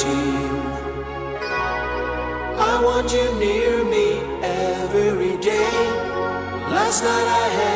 I 0.00 0.04
want 2.84 3.12
you 3.12 3.34
near 3.34 3.84
me 3.84 4.20
every 4.42 5.36
day. 5.38 5.70
Last 6.70 7.02
night 7.02 7.26
I 7.26 7.48
had. 7.48 7.67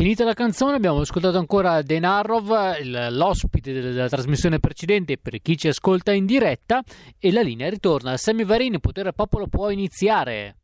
Finita 0.00 0.24
la 0.24 0.32
canzone 0.32 0.76
abbiamo 0.76 1.00
ascoltato 1.00 1.36
ancora 1.36 1.82
Denarov, 1.82 2.78
l'ospite 3.10 3.70
della 3.70 4.08
trasmissione 4.08 4.58
precedente 4.58 5.18
per 5.18 5.42
chi 5.42 5.58
ci 5.58 5.68
ascolta 5.68 6.10
in 6.10 6.24
diretta 6.24 6.82
e 7.18 7.30
la 7.30 7.42
linea 7.42 7.68
ritorna. 7.68 8.16
Sammy 8.16 8.46
Varini, 8.46 8.80
Potere 8.80 9.12
Popolo 9.12 9.46
può 9.46 9.68
iniziare. 9.68 10.56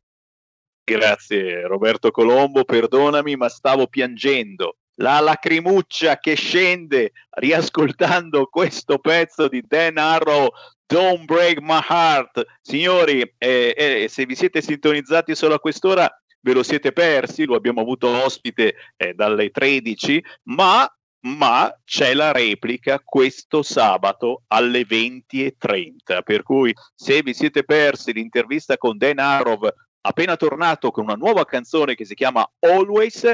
Grazie 0.82 1.66
Roberto 1.66 2.10
Colombo, 2.10 2.64
perdonami 2.64 3.36
ma 3.36 3.50
stavo 3.50 3.88
piangendo. 3.88 4.78
La 5.00 5.20
lacrimuccia 5.20 6.16
che 6.16 6.32
scende 6.34 7.12
riascoltando 7.32 8.46
questo 8.46 8.96
pezzo 8.96 9.48
di 9.48 9.62
Dan 9.68 9.98
Arrow 9.98 10.48
Don't 10.86 11.26
Break 11.26 11.60
My 11.60 11.80
Heart. 11.86 12.42
Signori, 12.62 13.20
eh, 13.36 13.74
eh, 13.76 14.06
se 14.08 14.24
vi 14.24 14.34
siete 14.34 14.62
sintonizzati 14.62 15.34
solo 15.34 15.52
a 15.52 15.60
quest'ora, 15.60 16.10
ve 16.46 16.52
lo 16.52 16.62
siete 16.62 16.92
persi, 16.92 17.44
lo 17.44 17.56
abbiamo 17.56 17.80
avuto 17.80 18.06
ospite 18.06 18.76
eh, 18.96 19.14
dalle 19.14 19.50
13, 19.50 20.22
ma, 20.44 20.88
ma 21.22 21.76
c'è 21.84 22.14
la 22.14 22.30
replica 22.30 23.00
questo 23.00 23.64
sabato 23.64 24.44
alle 24.46 24.82
20.30, 24.82 26.22
per 26.22 26.44
cui 26.44 26.72
se 26.94 27.20
vi 27.22 27.34
siete 27.34 27.64
persi 27.64 28.12
l'intervista 28.12 28.78
con 28.78 28.96
Dan 28.96 29.18
Arov 29.18 29.68
appena 30.02 30.36
tornato 30.36 30.92
con 30.92 31.02
una 31.02 31.14
nuova 31.14 31.44
canzone 31.44 31.96
che 31.96 32.04
si 32.04 32.14
chiama 32.14 32.48
Always, 32.60 33.28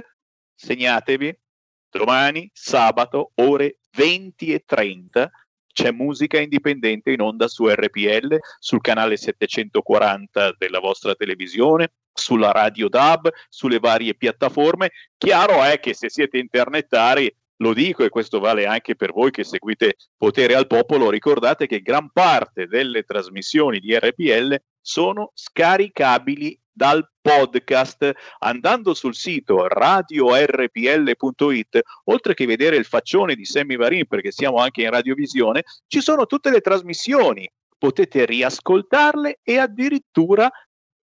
segnatevi. 0.55 1.37
Domani, 1.91 2.51
sabato, 2.55 3.33
ore 3.35 3.77
20 3.95 4.55
e 4.55 4.63
30, 4.65 5.31
c'è 5.71 5.91
musica 5.91 6.41
indipendente 6.41 7.11
in 7.11 7.21
onda 7.21 7.47
su 7.47 7.69
RPL, 7.69 8.39
sul 8.59 8.81
canale 8.81 9.19
740 9.19 10.55
della 10.57 10.81
vostra 10.81 11.15
televisione, 11.15 11.93
sulla 12.13 12.51
radio 12.53 12.89
DAB, 12.89 13.31
sulle 13.49 13.79
varie 13.79 14.15
piattaforme. 14.15 14.91
Chiaro 15.17 15.63
è 15.63 15.81
che 15.81 15.95
se 15.95 16.09
siete 16.11 16.39
internetari, 16.39 17.35
lo 17.63 17.73
dico 17.73 18.05
e 18.05 18.09
questo 18.09 18.41
vale 18.41 18.67
anche 18.67 18.97
per 18.97 19.13
voi 19.13 19.31
che 19.31 19.45
seguite 19.45 19.95
Potere 20.17 20.55
al 20.55 20.67
Popolo, 20.67 21.11
ricordate 21.11 21.67
che 21.67 21.81
gran 21.81 22.11
parte 22.13 22.67
delle 22.67 23.05
trasmissioni 23.05 23.79
di 23.79 23.97
RPL 23.97 24.57
sono 24.81 25.31
scaricabili 25.35 26.59
dal 26.73 27.09
podcast. 27.21 28.11
Andando 28.41 28.95
sul 28.95 29.15
sito 29.15 29.69
radiorpl.it 29.69 30.51
oltre 32.05 32.35
che 32.35 32.47
vedere 32.47 32.77
il 32.77 32.85
faccione 32.85 33.37
di 33.37 33.45
Sammy 33.45 33.77
Varin 33.77 34.07
perché 34.07 34.33
siamo 34.33 34.59
anche 34.59 34.83
in 34.83 34.91
radiovisione 34.91 35.63
ci 35.87 36.01
sono 36.01 36.27
tutte 36.27 36.51
le 36.51 36.61
trasmissioni. 36.61 37.49
Potete 37.79 38.25
riascoltarle 38.27 39.39
e 39.43 39.59
addirittura 39.59 40.51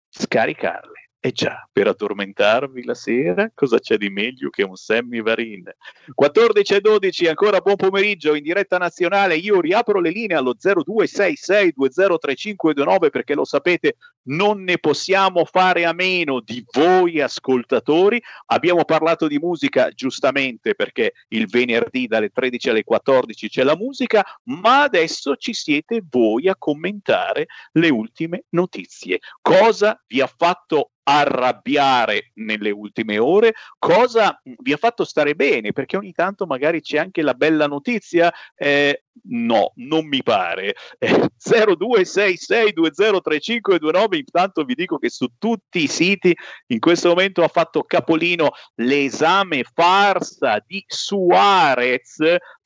scaricarle 0.10 0.99
e 1.21 1.33
già, 1.33 1.68
per 1.69 1.88
addormentarvi 1.88 2.86
la 2.86 2.94
sera, 2.94 3.51
cosa 3.54 3.77
c'è 3.77 3.98
di 3.98 4.10
meglio 4.10 4.50
che 4.50 4.63
un 4.63 4.77
Sammy 4.77 5.21
Varin? 5.21 5.69
14 6.13 6.75
e 6.75 6.80
12, 6.80 7.27
ancora 7.27 7.60
buon 7.60 7.75
pomeriggio 7.75 8.36
in 8.36 8.44
diretta 8.44 8.77
nazionale. 8.77 9.36
Io 9.36 9.60
riapro 9.60 10.00
le 10.00 10.12
linee 10.12 10.38
allo 10.38 10.56
0266203529 10.56 13.10
perché 13.10 13.33
lo 13.33 13.44
sapete, 13.44 13.98
non 14.24 14.63
ne 14.63 14.77
possiamo 14.77 15.45
fare 15.45 15.86
a 15.86 15.94
meno 15.94 16.39
di 16.39 16.63
voi 16.71 17.21
ascoltatori. 17.21 18.21
Abbiamo 18.48 18.86
parlato 18.86 19.27
di 19.27 19.39
musica 19.39 19.89
giustamente 19.89 20.75
perché 20.75 21.13
il 21.30 21.48
venerdì 21.48 22.07
dalle 22.07 22.30
13 22.30 22.69
alle 22.69 22.83
14 22.83 23.50
c'è 23.50 23.63
la 23.63 23.75
musica, 23.75 24.24
ma 24.45 24.83
adesso 24.83 25.36
ci 25.36 25.54
siete 25.54 26.04
voi 26.10 26.48
a 26.48 26.56
commentare 26.57 27.48
le 27.74 27.89
ultime 27.89 28.45
notizie. 28.50 29.19
Cosa 29.42 30.01
vi 30.07 30.22
ha 30.22 30.27
fatto 30.27 30.92
arrabbiare 31.10 32.30
nelle 32.36 32.69
ultime 32.69 33.18
ore, 33.18 33.56
cosa 33.80 34.39
vi 34.44 34.74
ha 34.74 34.77
fatto 34.77 35.04
stare 35.04 35.33
bene, 35.33 35.72
perché 35.72 35.98
ogni 35.98 36.12
tanto 36.12 36.45
magari 36.45 36.81
c'è 36.81 37.00
anche 37.00 37.24
la 37.24 37.33
bella 37.33 37.65
notizia. 37.65 38.31
Eh, 38.56 39.06
no, 39.24 39.72
non 39.77 40.06
mi 40.06 40.22
pare. 40.22 40.75
Eh, 41.00 41.30
0266203529, 41.39 44.19
intanto 44.19 44.63
vi 44.63 44.75
dico 44.75 44.98
che 44.98 45.10
su 45.10 45.27
tutti 45.38 45.83
i 45.83 45.88
siti 45.88 46.36
in 46.68 46.80
questo 46.80 47.10
momento 47.10 47.44
ha 47.44 47.48
fatto 47.48 47.83
capolino 47.83 48.51
l'esame 48.75 49.63
farsa 49.63 50.63
di 50.66 50.83
Suarez 50.88 52.18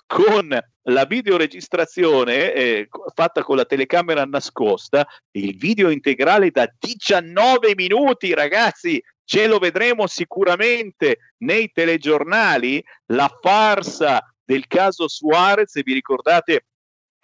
con 0.05 0.59
la 0.87 1.05
videoregistrazione 1.05 2.53
eh, 2.53 2.89
fatta 3.13 3.41
con 3.41 3.55
la 3.55 3.65
telecamera 3.65 4.25
nascosta, 4.25 5.07
il 5.31 5.57
video 5.57 5.89
integrale 5.89 6.51
da 6.51 6.71
19 6.77 7.73
minuti, 7.75 8.33
ragazzi, 8.33 9.01
ce 9.23 9.47
lo 9.47 9.59
vedremo 9.59 10.07
sicuramente 10.07 11.17
nei 11.37 11.71
telegiornali, 11.71 12.83
la 13.07 13.31
farsa 13.41 14.21
del 14.43 14.67
caso 14.67 15.07
Suarez, 15.07 15.81
vi 15.81 15.93
ricordate 15.93 16.65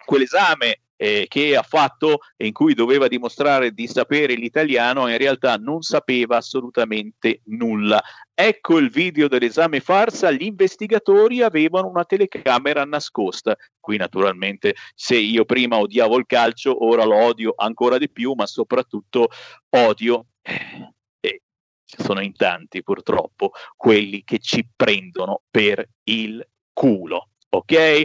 quell'esame 0.04 0.80
eh, 1.02 1.24
che 1.28 1.56
ha 1.56 1.62
fatto 1.62 2.18
e 2.36 2.46
in 2.46 2.52
cui 2.52 2.74
doveva 2.74 3.08
dimostrare 3.08 3.72
di 3.72 3.86
sapere 3.86 4.34
l'italiano, 4.34 5.08
in 5.08 5.16
realtà 5.16 5.56
non 5.56 5.80
sapeva 5.80 6.36
assolutamente 6.36 7.40
nulla. 7.44 8.02
Ecco 8.34 8.76
il 8.76 8.90
video 8.90 9.26
dell'esame 9.26 9.80
farsa, 9.80 10.30
gli 10.30 10.42
investigatori 10.42 11.40
avevano 11.40 11.88
una 11.88 12.04
telecamera 12.04 12.84
nascosta. 12.84 13.56
Qui 13.80 13.96
naturalmente 13.96 14.74
se 14.94 15.16
io 15.16 15.46
prima 15.46 15.78
odiavo 15.78 16.18
il 16.18 16.26
calcio, 16.26 16.84
ora 16.84 17.04
lo 17.04 17.16
odio 17.16 17.54
ancora 17.56 17.96
di 17.96 18.10
più, 18.10 18.34
ma 18.34 18.46
soprattutto 18.46 19.28
odio 19.70 20.26
eh, 20.42 20.92
e 21.18 21.40
sono 21.84 22.20
in 22.20 22.34
tanti 22.36 22.82
purtroppo 22.82 23.52
quelli 23.74 24.22
che 24.22 24.38
ci 24.38 24.68
prendono 24.76 25.40
per 25.50 25.82
il 26.04 26.46
culo. 26.74 27.30
Ok? 27.48 28.02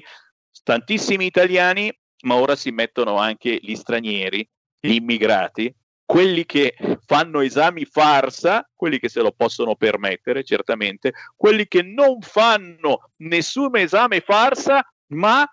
Tantissimi 0.64 1.26
italiani 1.26 1.94
ma 2.26 2.36
ora 2.36 2.56
si 2.56 2.72
mettono 2.72 3.18
anche 3.18 3.60
gli 3.62 3.76
stranieri, 3.76 4.48
gli 4.80 4.94
immigrati, 4.94 5.74
quelli 6.06 6.46
che 6.46 6.76
fanno 7.06 7.42
esami 7.42 7.86
farsa, 7.86 8.70
quelli 8.76 9.00
che 9.00 9.10
se 9.10 9.22
lo 9.22 9.32
possono 9.32 9.76
permettere, 9.76 10.44
certamente, 10.44 11.14
quelli 11.36 11.68
che 11.68 11.82
non 11.82 12.22
fanno 12.22 13.12
nessun 13.18 13.78
esame 13.78 14.22
farsa, 14.22 14.88
ma, 15.14 15.46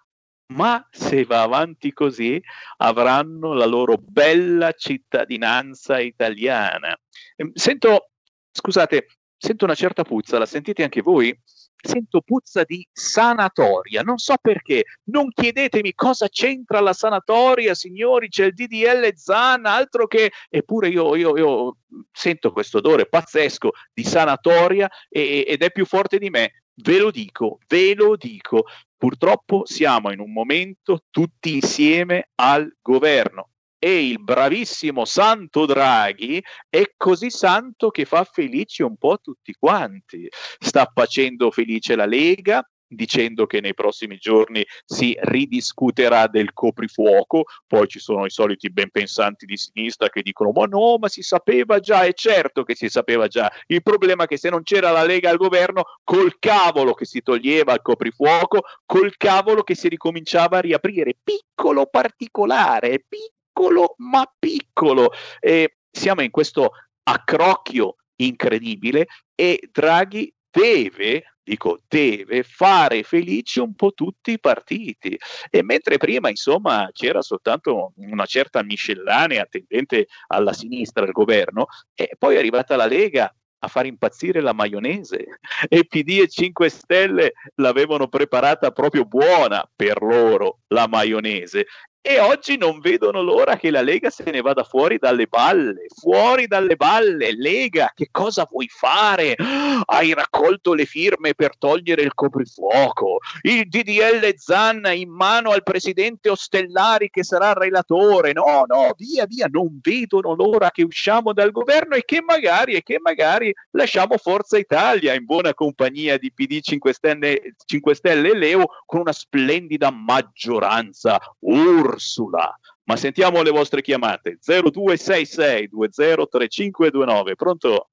ma 0.52 0.86
se 0.90 1.24
va 1.24 1.42
avanti 1.42 1.92
così 1.92 2.40
avranno 2.78 3.54
la 3.54 3.64
loro 3.64 3.96
bella 3.98 4.72
cittadinanza 4.72 6.00
italiana. 6.00 6.94
Ehm, 7.36 7.52
sento, 7.54 8.10
scusate, 8.50 9.06
sento 9.42 9.64
una 9.64 9.74
certa 9.74 10.04
puzza, 10.04 10.38
la 10.38 10.46
sentite 10.46 10.84
anche 10.84 11.02
voi? 11.02 11.36
sento 11.84 12.20
puzza 12.20 12.62
di 12.62 12.86
sanatoria, 12.92 14.02
non 14.02 14.16
so 14.18 14.36
perché, 14.40 14.84
non 15.06 15.32
chiedetemi 15.32 15.94
cosa 15.94 16.28
c'entra 16.28 16.78
la 16.78 16.92
sanatoria, 16.92 17.74
signori, 17.74 18.28
c'è 18.28 18.44
il 18.44 18.54
DDL 18.54 19.12
Zan, 19.16 19.66
altro 19.66 20.06
che, 20.06 20.30
eppure 20.48 20.90
io, 20.90 21.16
io, 21.16 21.36
io 21.36 21.76
sento 22.12 22.52
questo 22.52 22.78
odore 22.78 23.06
pazzesco 23.06 23.72
di 23.92 24.04
sanatoria 24.04 24.88
e, 25.08 25.44
ed 25.44 25.62
è 25.62 25.72
più 25.72 25.84
forte 25.84 26.18
di 26.18 26.30
me, 26.30 26.62
ve 26.74 26.98
lo 27.00 27.10
dico, 27.10 27.58
ve 27.66 27.96
lo 27.96 28.14
dico, 28.14 28.66
purtroppo 28.96 29.62
siamo 29.64 30.12
in 30.12 30.20
un 30.20 30.32
momento 30.32 31.06
tutti 31.10 31.54
insieme 31.54 32.28
al 32.36 32.72
governo 32.80 33.48
e 33.84 34.06
il 34.06 34.22
bravissimo 34.22 35.04
Santo 35.04 35.66
Draghi 35.66 36.40
è 36.68 36.92
così 36.96 37.30
santo 37.30 37.90
che 37.90 38.04
fa 38.04 38.22
felici 38.22 38.82
un 38.82 38.96
po' 38.96 39.18
tutti 39.20 39.52
quanti. 39.58 40.28
Sta 40.30 40.88
facendo 40.94 41.50
felice 41.50 41.96
la 41.96 42.06
Lega, 42.06 42.64
dicendo 42.86 43.44
che 43.46 43.60
nei 43.60 43.74
prossimi 43.74 44.18
giorni 44.18 44.64
si 44.84 45.18
ridiscuterà 45.20 46.28
del 46.28 46.52
coprifuoco, 46.52 47.42
poi 47.66 47.88
ci 47.88 47.98
sono 47.98 48.24
i 48.24 48.30
soliti 48.30 48.70
ben 48.70 48.88
pensanti 48.90 49.46
di 49.46 49.56
sinistra 49.56 50.08
che 50.10 50.22
dicono 50.22 50.52
ma 50.52 50.66
no, 50.66 50.98
ma 50.98 51.08
si 51.08 51.22
sapeva 51.22 51.80
già, 51.80 52.04
è 52.04 52.12
certo 52.12 52.62
che 52.62 52.76
si 52.76 52.88
sapeva 52.88 53.26
già, 53.26 53.50
il 53.66 53.82
problema 53.82 54.24
è 54.24 54.26
che 54.28 54.36
se 54.36 54.48
non 54.48 54.62
c'era 54.62 54.92
la 54.92 55.02
Lega 55.02 55.28
al 55.28 55.38
governo, 55.38 55.82
col 56.04 56.36
cavolo 56.38 56.94
che 56.94 57.04
si 57.04 57.20
toglieva 57.20 57.72
il 57.72 57.82
coprifuoco, 57.82 58.62
col 58.86 59.16
cavolo 59.16 59.64
che 59.64 59.74
si 59.74 59.88
ricominciava 59.88 60.58
a 60.58 60.60
riaprire, 60.60 61.16
piccolo 61.20 61.86
particolare, 61.86 63.04
piccolo 63.08 63.40
piccolo 63.52 63.94
ma 63.98 64.24
piccolo. 64.38 65.12
Eh, 65.40 65.76
siamo 65.90 66.22
in 66.22 66.30
questo 66.30 66.72
accrocchio 67.04 67.96
incredibile 68.16 69.06
e 69.34 69.68
Draghi 69.70 70.32
deve, 70.50 71.34
dico 71.42 71.80
deve, 71.88 72.42
fare 72.42 73.02
felici 73.02 73.60
un 73.60 73.74
po' 73.74 73.92
tutti 73.92 74.32
i 74.32 74.40
partiti. 74.40 75.18
E 75.50 75.62
mentre 75.62 75.98
prima, 75.98 76.28
insomma, 76.28 76.88
c'era 76.92 77.20
soltanto 77.20 77.92
una 77.96 78.26
certa 78.26 78.62
miscellanea 78.62 79.46
tendente 79.46 80.06
alla 80.28 80.52
sinistra 80.52 81.04
del 81.04 81.12
governo, 81.12 81.66
e 81.94 82.10
poi 82.18 82.36
è 82.36 82.38
arrivata 82.38 82.76
la 82.76 82.86
Lega 82.86 83.32
a 83.64 83.68
far 83.68 83.86
impazzire 83.86 84.40
la 84.40 84.52
maionese 84.52 85.38
e 85.68 85.86
PD 85.86 86.20
e 86.22 86.28
5 86.28 86.68
Stelle 86.68 87.32
l'avevano 87.56 88.08
preparata 88.08 88.72
proprio 88.72 89.04
buona 89.04 89.68
per 89.74 90.02
loro 90.02 90.58
la 90.68 90.88
maionese 90.88 91.66
e 92.04 92.18
oggi 92.18 92.56
non 92.56 92.80
vedono 92.80 93.22
l'ora 93.22 93.56
che 93.56 93.70
la 93.70 93.80
Lega 93.80 94.10
se 94.10 94.28
ne 94.28 94.40
vada 94.40 94.64
fuori 94.64 94.98
dalle 94.98 95.26
balle, 95.26 95.86
fuori 95.94 96.48
dalle 96.48 96.74
balle. 96.74 97.32
Lega, 97.32 97.92
che 97.94 98.08
cosa 98.10 98.44
vuoi 98.50 98.66
fare? 98.68 99.36
Hai 99.84 100.12
raccolto 100.12 100.74
le 100.74 100.84
firme 100.84 101.34
per 101.34 101.56
togliere 101.56 102.02
il 102.02 102.12
coprifuoco, 102.12 103.18
il 103.42 103.68
DDL 103.68 104.34
Zanna 104.36 104.90
in 104.90 105.10
mano 105.10 105.52
al 105.52 105.62
presidente 105.62 106.28
Ostellari 106.28 107.08
che 107.08 107.22
sarà 107.22 107.52
relatore. 107.52 108.32
No, 108.32 108.64
no, 108.66 108.92
via, 108.96 109.24
via, 109.26 109.46
non 109.48 109.78
vedono 109.80 110.34
l'ora 110.34 110.72
che 110.72 110.82
usciamo 110.82 111.32
dal 111.32 111.52
governo 111.52 111.94
e 111.94 112.04
che 112.04 112.20
magari, 112.20 112.74
e 112.74 112.82
che 112.82 112.98
magari 113.00 113.54
lasciamo 113.70 114.16
Forza 114.16 114.58
Italia 114.58 115.14
in 115.14 115.24
buona 115.24 115.54
compagnia 115.54 116.18
di 116.18 116.32
PD 116.32 116.58
5 116.60 116.92
Stelle, 116.92 117.54
5 117.64 117.94
Stelle 117.94 118.30
e 118.30 118.36
Leo 118.36 118.66
con 118.86 119.00
una 119.00 119.12
splendida 119.12 119.92
maggioranza. 119.92 121.20
Ur 121.40 121.91
Ursula. 121.92 122.58
Ma 122.84 122.96
sentiamo 122.96 123.42
le 123.42 123.50
vostre 123.50 123.82
chiamate 123.82 124.38
0266 124.40 125.68
203529. 125.68 127.34
Pronto? 127.36 127.88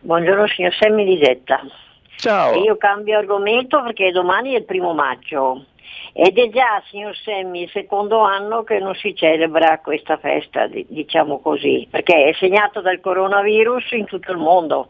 Buongiorno 0.00 0.46
signor 0.48 0.74
Semmi 0.74 1.04
Lisetta. 1.04 1.60
Ciao. 2.16 2.62
Io 2.62 2.76
cambio 2.76 3.18
argomento 3.18 3.82
perché 3.82 4.10
domani 4.10 4.52
è 4.52 4.58
il 4.58 4.64
primo 4.64 4.92
maggio 4.94 5.66
ed 6.12 6.38
è 6.38 6.48
già, 6.50 6.82
signor 6.90 7.16
Semmi, 7.16 7.62
il 7.62 7.70
secondo 7.70 8.20
anno 8.20 8.62
che 8.62 8.78
non 8.78 8.94
si 8.94 9.14
celebra 9.14 9.78
questa 9.80 10.16
festa, 10.18 10.66
diciamo 10.66 11.40
così, 11.40 11.86
perché 11.88 12.24
è 12.24 12.32
segnato 12.34 12.80
dal 12.80 13.00
coronavirus 13.00 13.92
in 13.92 14.06
tutto 14.06 14.32
il 14.32 14.38
mondo. 14.38 14.88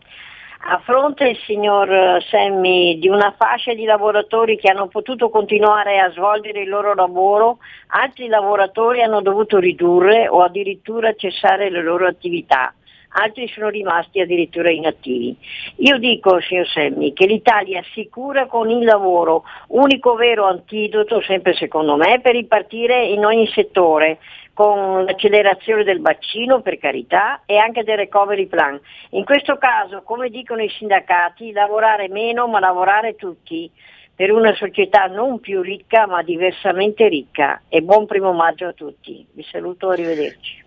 A 0.62 0.78
fronte 0.84 1.36
signor 1.46 1.90
eh, 1.90 2.20
Semmi 2.28 2.98
di 2.98 3.08
una 3.08 3.34
fascia 3.36 3.72
di 3.72 3.84
lavoratori 3.84 4.58
che 4.58 4.70
hanno 4.70 4.88
potuto 4.88 5.30
continuare 5.30 5.98
a 5.98 6.10
svolgere 6.10 6.60
il 6.60 6.68
loro 6.68 6.94
lavoro, 6.94 7.58
altri 7.88 8.28
lavoratori 8.28 9.02
hanno 9.02 9.22
dovuto 9.22 9.58
ridurre 9.58 10.28
o 10.28 10.42
addirittura 10.42 11.14
cessare 11.14 11.70
le 11.70 11.82
loro 11.82 12.06
attività 12.06 12.74
altri 13.12 13.48
sono 13.48 13.68
rimasti 13.68 14.20
addirittura 14.20 14.70
inattivi. 14.70 15.36
Io 15.78 15.98
dico, 15.98 16.40
signor 16.40 16.68
Semmi, 16.68 17.12
che 17.12 17.26
l'Italia 17.26 17.82
si 17.92 18.08
con 18.10 18.70
il 18.70 18.84
lavoro, 18.84 19.44
unico 19.68 20.14
vero 20.14 20.46
antidoto, 20.46 21.20
sempre 21.22 21.54
secondo 21.54 21.96
me, 21.96 22.20
per 22.20 22.34
ripartire 22.34 23.06
in 23.06 23.24
ogni 23.24 23.48
settore, 23.48 24.18
con 24.52 25.04
l'accelerazione 25.04 25.84
del 25.84 26.00
vaccino 26.00 26.60
per 26.60 26.78
carità 26.78 27.42
e 27.46 27.56
anche 27.56 27.84
del 27.84 27.96
recovery 27.96 28.46
plan. 28.46 28.78
In 29.10 29.24
questo 29.24 29.56
caso, 29.56 30.02
come 30.02 30.28
dicono 30.28 30.62
i 30.62 30.68
sindacati, 30.68 31.52
lavorare 31.52 32.08
meno 32.08 32.46
ma 32.46 32.60
lavorare 32.60 33.16
tutti 33.16 33.70
per 34.14 34.32
una 34.32 34.54
società 34.54 35.06
non 35.06 35.40
più 35.40 35.62
ricca 35.62 36.06
ma 36.06 36.22
diversamente 36.22 37.08
ricca. 37.08 37.62
E 37.68 37.80
buon 37.80 38.06
primo 38.06 38.32
maggio 38.32 38.66
a 38.66 38.72
tutti. 38.72 39.26
Vi 39.32 39.46
saluto, 39.50 39.88
arrivederci. 39.88 40.64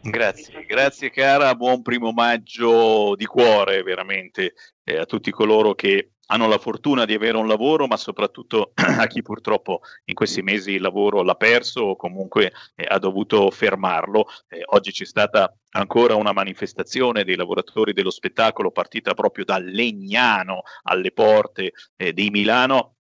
Grazie, 0.00 0.64
grazie 0.64 1.10
cara, 1.10 1.54
buon 1.56 1.82
primo 1.82 2.12
maggio 2.12 3.16
di 3.16 3.24
cuore 3.24 3.82
veramente 3.82 4.54
eh, 4.84 4.98
a 4.98 5.04
tutti 5.04 5.32
coloro 5.32 5.74
che 5.74 6.12
hanno 6.26 6.48
la 6.48 6.58
fortuna 6.58 7.04
di 7.04 7.14
avere 7.14 7.36
un 7.36 7.46
lavoro, 7.46 7.86
ma 7.86 7.96
soprattutto 7.96 8.72
a 8.74 9.06
chi 9.06 9.22
purtroppo 9.22 9.80
in 10.04 10.14
questi 10.14 10.42
mesi 10.42 10.72
il 10.72 10.80
lavoro 10.80 11.22
l'ha 11.22 11.34
perso 11.34 11.82
o 11.82 11.96
comunque 11.96 12.52
eh, 12.74 12.86
ha 12.88 12.98
dovuto 12.98 13.50
fermarlo. 13.50 14.26
Eh, 14.48 14.62
oggi 14.66 14.92
c'è 14.92 15.04
stata 15.04 15.54
ancora 15.70 16.14
una 16.14 16.32
manifestazione 16.32 17.24
dei 17.24 17.36
lavoratori 17.36 17.92
dello 17.92 18.10
spettacolo 18.10 18.70
partita 18.70 19.14
proprio 19.14 19.44
da 19.44 19.58
Legnano 19.58 20.62
alle 20.84 21.12
porte 21.12 21.72
eh, 21.96 22.12
di 22.12 22.30
Milano. 22.30 22.94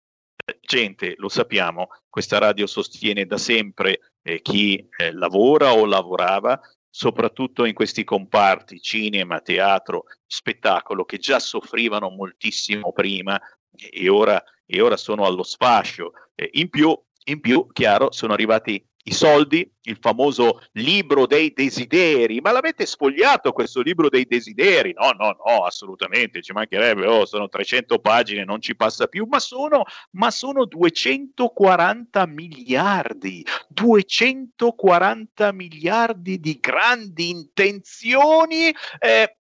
Gente, 0.62 1.15
lo 1.17 1.29
sappiamo, 1.29 1.88
questa 2.08 2.38
radio 2.38 2.67
sostiene 2.67 3.25
da 3.25 3.38
sempre 3.38 4.13
eh, 4.22 4.41
chi 4.41 4.88
eh, 4.98 5.12
lavora 5.12 5.74
o 5.74 5.86
lavorava 5.86 6.60
soprattutto 6.95 7.65
in 7.65 7.73
questi 7.73 8.05
comparti 8.05 8.79
cinema, 8.79 9.41
teatro, 9.41 10.05
spettacolo 10.25 11.03
che 11.03 11.17
già 11.17 11.39
soffrivano 11.39 12.09
moltissimo 12.09 12.93
prima 12.93 13.37
e 13.75 14.07
ora, 14.07 14.41
e 14.65 14.79
ora 14.79 14.95
sono 14.95 15.25
allo 15.25 15.43
sfascio. 15.43 16.13
Eh, 16.35 16.51
in, 16.53 16.69
più, 16.69 16.97
in 17.25 17.41
più, 17.41 17.67
chiaro, 17.73 18.13
sono 18.13 18.31
arrivati 18.31 18.81
i 19.07 19.13
soldi, 19.13 19.69
il 19.83 19.97
famoso 20.00 20.62
libro 20.74 21.27
dei 21.27 21.53
desideri. 21.53 22.39
Ma 22.41 22.51
l'avete 22.51 22.85
sfogliato 22.85 23.51
questo 23.51 23.81
libro 23.81 24.09
dei 24.09 24.25
desideri? 24.25 24.93
No, 24.93 25.12
no, 25.12 25.38
no, 25.45 25.63
assolutamente, 25.63 26.41
ci 26.41 26.53
mancherebbe, 26.53 27.05
oh, 27.05 27.25
sono 27.25 27.47
300 27.47 28.00
pagine, 28.00 28.43
non 28.43 28.62
ci 28.62 28.75
passa 28.75 29.05
più, 29.07 29.27
ma 29.29 29.39
sono, 29.39 29.83
ma 30.12 30.31
sono 30.31 30.65
240 30.65 32.25
miliardi, 32.25 33.45
240 33.67 35.51
miliardi 35.51 36.39
di 36.39 36.57
grandi 36.59 37.29
intenzioni. 37.29 38.74
Eh, 39.00 39.38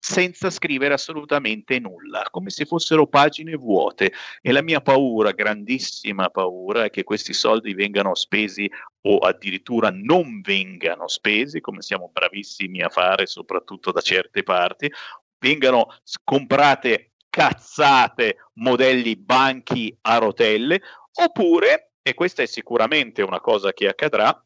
senza 0.00 0.48
scrivere 0.48 0.94
assolutamente 0.94 1.78
nulla, 1.78 2.26
come 2.30 2.48
se 2.48 2.64
fossero 2.64 3.06
pagine 3.06 3.54
vuote. 3.54 4.12
E 4.40 4.50
la 4.50 4.62
mia 4.62 4.80
paura, 4.80 5.32
grandissima 5.32 6.30
paura, 6.30 6.84
è 6.84 6.90
che 6.90 7.04
questi 7.04 7.34
soldi 7.34 7.74
vengano 7.74 8.14
spesi 8.14 8.68
o 9.02 9.18
addirittura 9.18 9.90
non 9.92 10.40
vengano 10.40 11.06
spesi, 11.06 11.60
come 11.60 11.82
siamo 11.82 12.10
bravissimi 12.10 12.80
a 12.80 12.88
fare, 12.88 13.26
soprattutto 13.26 13.92
da 13.92 14.00
certe 14.00 14.42
parti, 14.42 14.90
vengano 15.38 15.94
comprate 16.24 17.12
cazzate, 17.28 18.48
modelli 18.54 19.16
banchi 19.16 19.96
a 20.02 20.16
rotelle, 20.16 20.80
oppure, 21.12 21.92
e 22.02 22.14
questa 22.14 22.42
è 22.42 22.46
sicuramente 22.46 23.22
una 23.22 23.40
cosa 23.40 23.72
che 23.72 23.86
accadrà, 23.86 24.44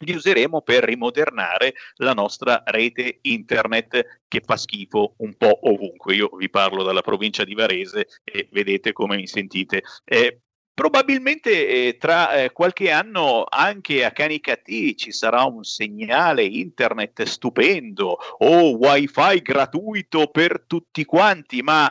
li 0.00 0.14
useremo 0.14 0.62
per 0.62 0.84
rimodernare 0.84 1.74
la 1.96 2.12
nostra 2.12 2.62
rete 2.66 3.18
internet 3.22 4.22
che 4.28 4.42
fa 4.44 4.56
schifo 4.56 5.14
un 5.18 5.34
po' 5.36 5.58
ovunque. 5.68 6.14
Io 6.14 6.28
vi 6.36 6.50
parlo 6.50 6.82
dalla 6.82 7.02
provincia 7.02 7.44
di 7.44 7.54
Varese 7.54 8.06
e 8.24 8.48
vedete 8.50 8.92
come 8.92 9.16
mi 9.16 9.26
sentite. 9.26 9.82
Eh, 10.04 10.40
Probabilmente 10.76 11.68
eh, 11.68 11.96
tra 11.96 12.34
eh, 12.34 12.52
qualche 12.52 12.90
anno 12.90 13.46
anche 13.48 14.04
a 14.04 14.10
Canicattì 14.10 14.94
ci 14.94 15.10
sarà 15.10 15.44
un 15.44 15.64
segnale 15.64 16.44
internet 16.44 17.22
stupendo 17.22 18.18
o 18.40 18.76
wifi 18.76 19.40
gratuito 19.40 20.26
per 20.26 20.64
tutti 20.66 21.06
quanti, 21.06 21.62
ma, 21.62 21.90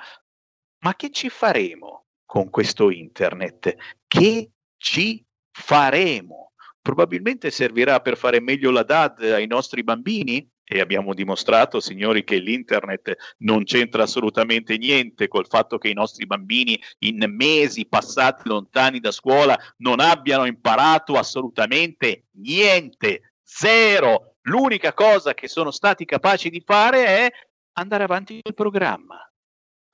ma 0.82 0.96
che 0.96 1.10
ci 1.10 1.30
faremo 1.30 2.06
con 2.28 2.52
questo 2.52 2.92
internet? 2.92 3.76
Che 4.06 4.52
ci 4.78 5.26
faremo? 5.50 6.45
Probabilmente 6.86 7.50
servirà 7.50 8.00
per 8.00 8.15
fare 8.15 8.39
meglio 8.39 8.70
la 8.70 8.84
DAD 8.84 9.24
ai 9.24 9.48
nostri 9.48 9.84
bambini 9.84 10.48
e 10.63 10.80
abbiamo 10.80 11.15
dimostrato, 11.15 11.80
signori, 11.80 12.24
che 12.24 12.38
l'internet 12.38 13.15
non 13.39 13.63
c'entra 13.63 14.04
assolutamente 14.04 14.77
niente 14.77 15.27
col 15.27 15.48
fatto 15.48 15.80
che 15.80 15.89
i 15.89 15.96
nostri 15.96 16.27
bambini 16.27 16.80
in 17.00 17.25
mesi 17.30 17.88
passati 17.88 18.48
lontani 18.48 19.00
da 19.00 19.10
scuola 19.10 19.58
non 19.77 20.00
abbiano 20.00 20.46
imparato 20.46 21.13
assolutamente 21.13 22.25
niente, 22.34 23.34
zero. 23.42 24.36
L'unica 24.42 24.94
cosa 24.94 25.34
che 25.34 25.48
sono 25.48 25.72
stati 25.72 26.06
capaci 26.06 26.51
di 26.51 26.62
fare 26.63 27.06
è 27.06 27.32
andare 27.80 28.04
avanti 28.04 28.42
col 28.44 28.54
programma. 28.54 29.27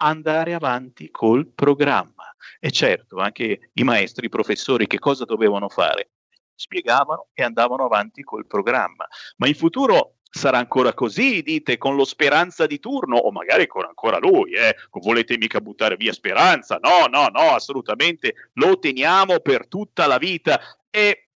Andare 0.01 0.53
avanti 0.53 1.10
col 1.10 1.48
programma. 1.48 2.36
E 2.60 2.69
certo, 2.69 3.19
anche 3.19 3.69
i 3.75 3.83
maestri, 3.83 4.25
i 4.25 4.29
professori, 4.29 4.88
che 4.88 5.00
cosa 5.00 5.24
dovevano 5.24 5.69
fare? 5.69 6.10
Spiegavano 6.62 7.27
e 7.34 7.44
andavano 7.44 7.86
avanti 7.86 8.24
col 8.24 8.48
programma. 8.48 9.06
Ma 9.38 9.48
in 9.48 9.56
futuro 9.56 10.18
sarà 10.30 10.58
ancora 10.58 10.94
così, 10.94 11.41
dite, 11.41 11.77
con 11.77 11.96
lo 11.96 12.06
speranza 12.06 12.65
di 12.65 12.80
turno, 12.80 13.18
o 13.18 13.32
magari 13.32 13.68
con 13.68 13.84
ancora 13.84 14.18
lui, 14.18 14.53
eh? 14.53 14.75
volete 14.91 15.38
mica 15.38 15.60
buttare 15.60 15.98
via 15.98 16.13
speranza? 16.13 16.80
No, 16.82 17.08
no, 17.08 17.27
no, 17.27 17.53
assolutamente, 17.53 18.34
lo 18.53 18.80
teniamo 18.80 19.39
per 19.39 19.68
tutta 19.68 20.08
la 20.08 20.18
vita. 20.18 20.60
E 20.89 21.30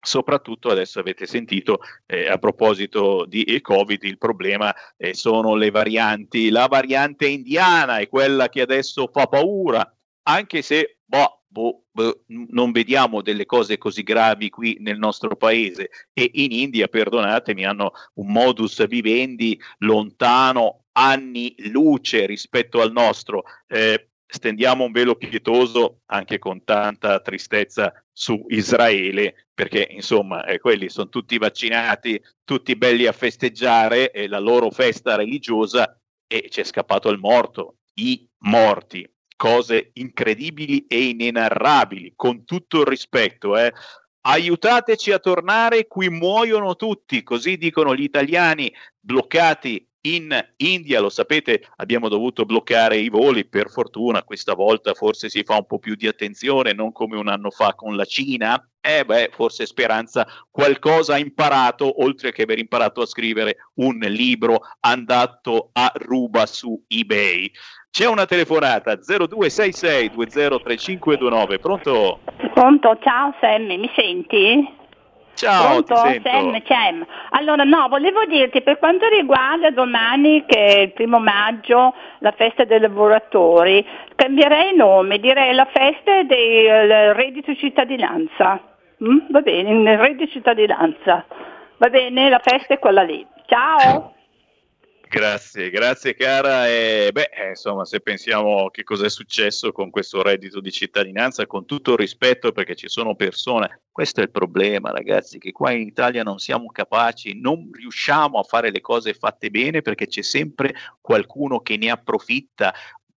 Soprattutto 0.00 0.68
adesso 0.68 1.00
avete 1.00 1.26
sentito 1.26 1.80
eh, 2.06 2.28
a 2.28 2.38
proposito 2.38 3.24
di 3.26 3.60
Covid 3.60 4.02
il 4.04 4.18
problema 4.18 4.72
eh, 4.96 5.14
sono 5.14 5.56
le 5.56 5.70
varianti. 5.70 6.50
La 6.50 6.66
variante 6.68 7.26
indiana 7.26 7.98
è 7.98 8.08
quella 8.08 8.48
che 8.48 8.60
adesso 8.60 9.10
fa 9.12 9.26
paura, 9.26 9.92
anche 10.28 10.62
se 10.62 10.98
boh, 11.04 11.45
boh, 11.56 11.84
boh, 11.90 12.24
non 12.26 12.70
vediamo 12.70 13.22
delle 13.22 13.46
cose 13.46 13.78
così 13.78 14.02
gravi 14.02 14.50
qui 14.50 14.76
nel 14.80 14.98
nostro 14.98 15.36
paese 15.36 15.88
e 16.12 16.30
in 16.34 16.52
India, 16.52 16.86
perdonatemi, 16.86 17.64
hanno 17.64 17.92
un 18.14 18.30
modus 18.30 18.86
vivendi 18.86 19.58
lontano 19.78 20.84
anni 20.92 21.54
luce 21.70 22.26
rispetto 22.26 22.82
al 22.82 22.92
nostro. 22.92 23.44
Eh, 23.66 24.10
stendiamo 24.26 24.84
un 24.84 24.92
velo 24.92 25.14
pietoso 25.14 26.00
anche 26.06 26.38
con 26.38 26.62
tanta 26.62 27.20
tristezza 27.20 27.92
su 28.12 28.44
Israele, 28.48 29.46
perché 29.54 29.88
insomma 29.90 30.44
eh, 30.44 30.58
quelli 30.58 30.90
sono 30.90 31.08
tutti 31.08 31.38
vaccinati, 31.38 32.22
tutti 32.44 32.76
belli 32.76 33.06
a 33.06 33.12
festeggiare 33.12 34.10
e 34.10 34.28
la 34.28 34.40
loro 34.40 34.70
festa 34.70 35.16
religiosa 35.16 35.98
e 36.26 36.48
c'è 36.50 36.64
scappato 36.64 37.08
il 37.08 37.18
morto, 37.18 37.78
i 37.94 38.28
morti, 38.40 39.08
cose 39.36 39.90
incredibili 39.94 40.86
e 40.86 41.08
inenarrabili, 41.08 42.14
con 42.16 42.44
tutto 42.44 42.80
il 42.80 42.86
rispetto. 42.86 43.56
Eh. 43.56 43.72
Aiutateci 44.22 45.12
a 45.12 45.18
tornare, 45.18 45.86
qui 45.86 46.08
muoiono 46.08 46.74
tutti, 46.74 47.22
così 47.22 47.56
dicono 47.56 47.94
gli 47.94 48.02
italiani 48.02 48.72
bloccati 48.98 49.86
in 50.14 50.32
India, 50.58 51.00
lo 51.00 51.08
sapete, 51.08 51.66
abbiamo 51.76 52.08
dovuto 52.08 52.44
bloccare 52.44 52.96
i 52.96 53.08
voli, 53.08 53.44
per 53.44 53.70
fortuna 53.70 54.22
questa 54.22 54.54
volta 54.54 54.94
forse 54.94 55.28
si 55.28 55.42
fa 55.42 55.56
un 55.56 55.66
po' 55.66 55.78
più 55.78 55.94
di 55.94 56.06
attenzione, 56.06 56.72
non 56.72 56.92
come 56.92 57.16
un 57.16 57.28
anno 57.28 57.50
fa 57.50 57.74
con 57.74 57.96
la 57.96 58.04
Cina. 58.04 58.68
Eh 58.80 59.04
beh, 59.04 59.30
forse 59.32 59.66
Speranza 59.66 60.26
qualcosa 60.48 61.14
ha 61.14 61.18
imparato, 61.18 62.02
oltre 62.02 62.30
che 62.30 62.42
aver 62.42 62.58
imparato 62.58 63.00
a 63.00 63.06
scrivere 63.06 63.56
un 63.74 63.98
libro 63.98 64.60
andato 64.80 65.70
a 65.72 65.90
ruba 65.96 66.46
su 66.46 66.84
eBay. 66.86 67.50
C'è 67.90 68.06
una 68.06 68.26
telefonata 68.26 68.94
0266 68.94 70.10
203529, 70.10 71.58
pronto? 71.58 72.20
Pronto, 72.54 72.98
ciao 73.02 73.34
Sammy, 73.40 73.76
mi 73.76 73.90
senti? 73.96 74.75
Ciao, 75.36 75.82
Pronto? 75.82 75.96
Sam, 75.96 76.62
Sam. 76.64 77.06
Allora, 77.30 77.62
no, 77.62 77.88
volevo 77.88 78.24
dirti, 78.24 78.62
per 78.62 78.78
quanto 78.78 79.06
riguarda 79.08 79.70
domani, 79.70 80.44
che 80.46 80.64
è 80.64 80.80
il 80.80 80.92
primo 80.92 81.18
maggio, 81.18 81.92
la 82.20 82.32
festa 82.32 82.64
dei 82.64 82.80
lavoratori, 82.80 83.86
cambierei 84.14 84.74
nome, 84.74 85.18
direi 85.18 85.54
la 85.54 85.68
festa 85.70 86.22
del 86.22 87.14
reddito 87.14 87.54
cittadinanza. 87.54 88.60
Mm? 89.04 89.18
Va 89.28 89.42
bene, 89.42 89.92
il 89.92 89.98
reddito 89.98 90.32
cittadinanza. 90.32 91.26
Va 91.76 91.88
bene, 91.90 92.30
la 92.30 92.40
festa 92.42 92.72
è 92.72 92.78
quella 92.78 93.02
lì. 93.02 93.24
Ciao! 93.44 94.12
Grazie, 95.08 95.70
grazie 95.70 96.14
cara. 96.14 96.68
E, 96.68 97.10
beh, 97.12 97.30
eh, 97.32 97.48
insomma, 97.50 97.84
se 97.84 98.00
pensiamo 98.00 98.68
che 98.70 98.82
cosa 98.82 99.06
è 99.06 99.08
successo 99.08 99.70
con 99.70 99.90
questo 99.90 100.20
reddito 100.20 100.60
di 100.60 100.72
cittadinanza, 100.72 101.46
con 101.46 101.64
tutto 101.64 101.92
il 101.92 101.98
rispetto 101.98 102.50
perché 102.50 102.74
ci 102.74 102.88
sono 102.88 103.14
persone, 103.14 103.82
questo 103.92 104.20
è 104.20 104.24
il 104.24 104.30
problema 104.30 104.90
ragazzi, 104.90 105.38
che 105.38 105.52
qua 105.52 105.70
in 105.70 105.86
Italia 105.86 106.24
non 106.24 106.38
siamo 106.38 106.66
capaci, 106.66 107.38
non 107.40 107.70
riusciamo 107.72 108.40
a 108.40 108.42
fare 108.42 108.70
le 108.70 108.80
cose 108.80 109.14
fatte 109.14 109.48
bene 109.48 109.80
perché 109.80 110.08
c'è 110.08 110.22
sempre 110.22 110.74
qualcuno 111.00 111.60
che 111.60 111.76
ne 111.76 111.90
approfitta 111.90 112.74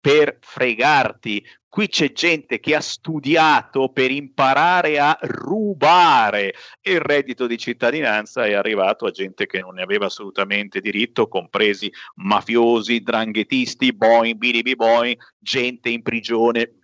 per 0.06 0.38
fregarti. 0.40 1.44
Qui 1.68 1.88
c'è 1.88 2.12
gente 2.12 2.60
che 2.60 2.76
ha 2.76 2.80
studiato 2.80 3.88
per 3.88 4.12
imparare 4.12 5.00
a 5.00 5.18
rubare 5.20 6.54
il 6.82 7.00
reddito 7.00 7.48
di 7.48 7.58
cittadinanza 7.58 8.46
è 8.46 8.52
arrivato 8.52 9.04
a 9.04 9.10
gente 9.10 9.46
che 9.46 9.58
non 9.58 9.74
ne 9.74 9.82
aveva 9.82 10.06
assolutamente 10.06 10.80
diritto, 10.80 11.26
compresi 11.26 11.92
mafiosi, 12.14 13.00
dranghetisti, 13.00 13.92
boing, 13.92 14.36
biribi 14.36 14.76
boing, 14.76 15.18
gente 15.40 15.88
in 15.88 16.02
prigione. 16.02 16.76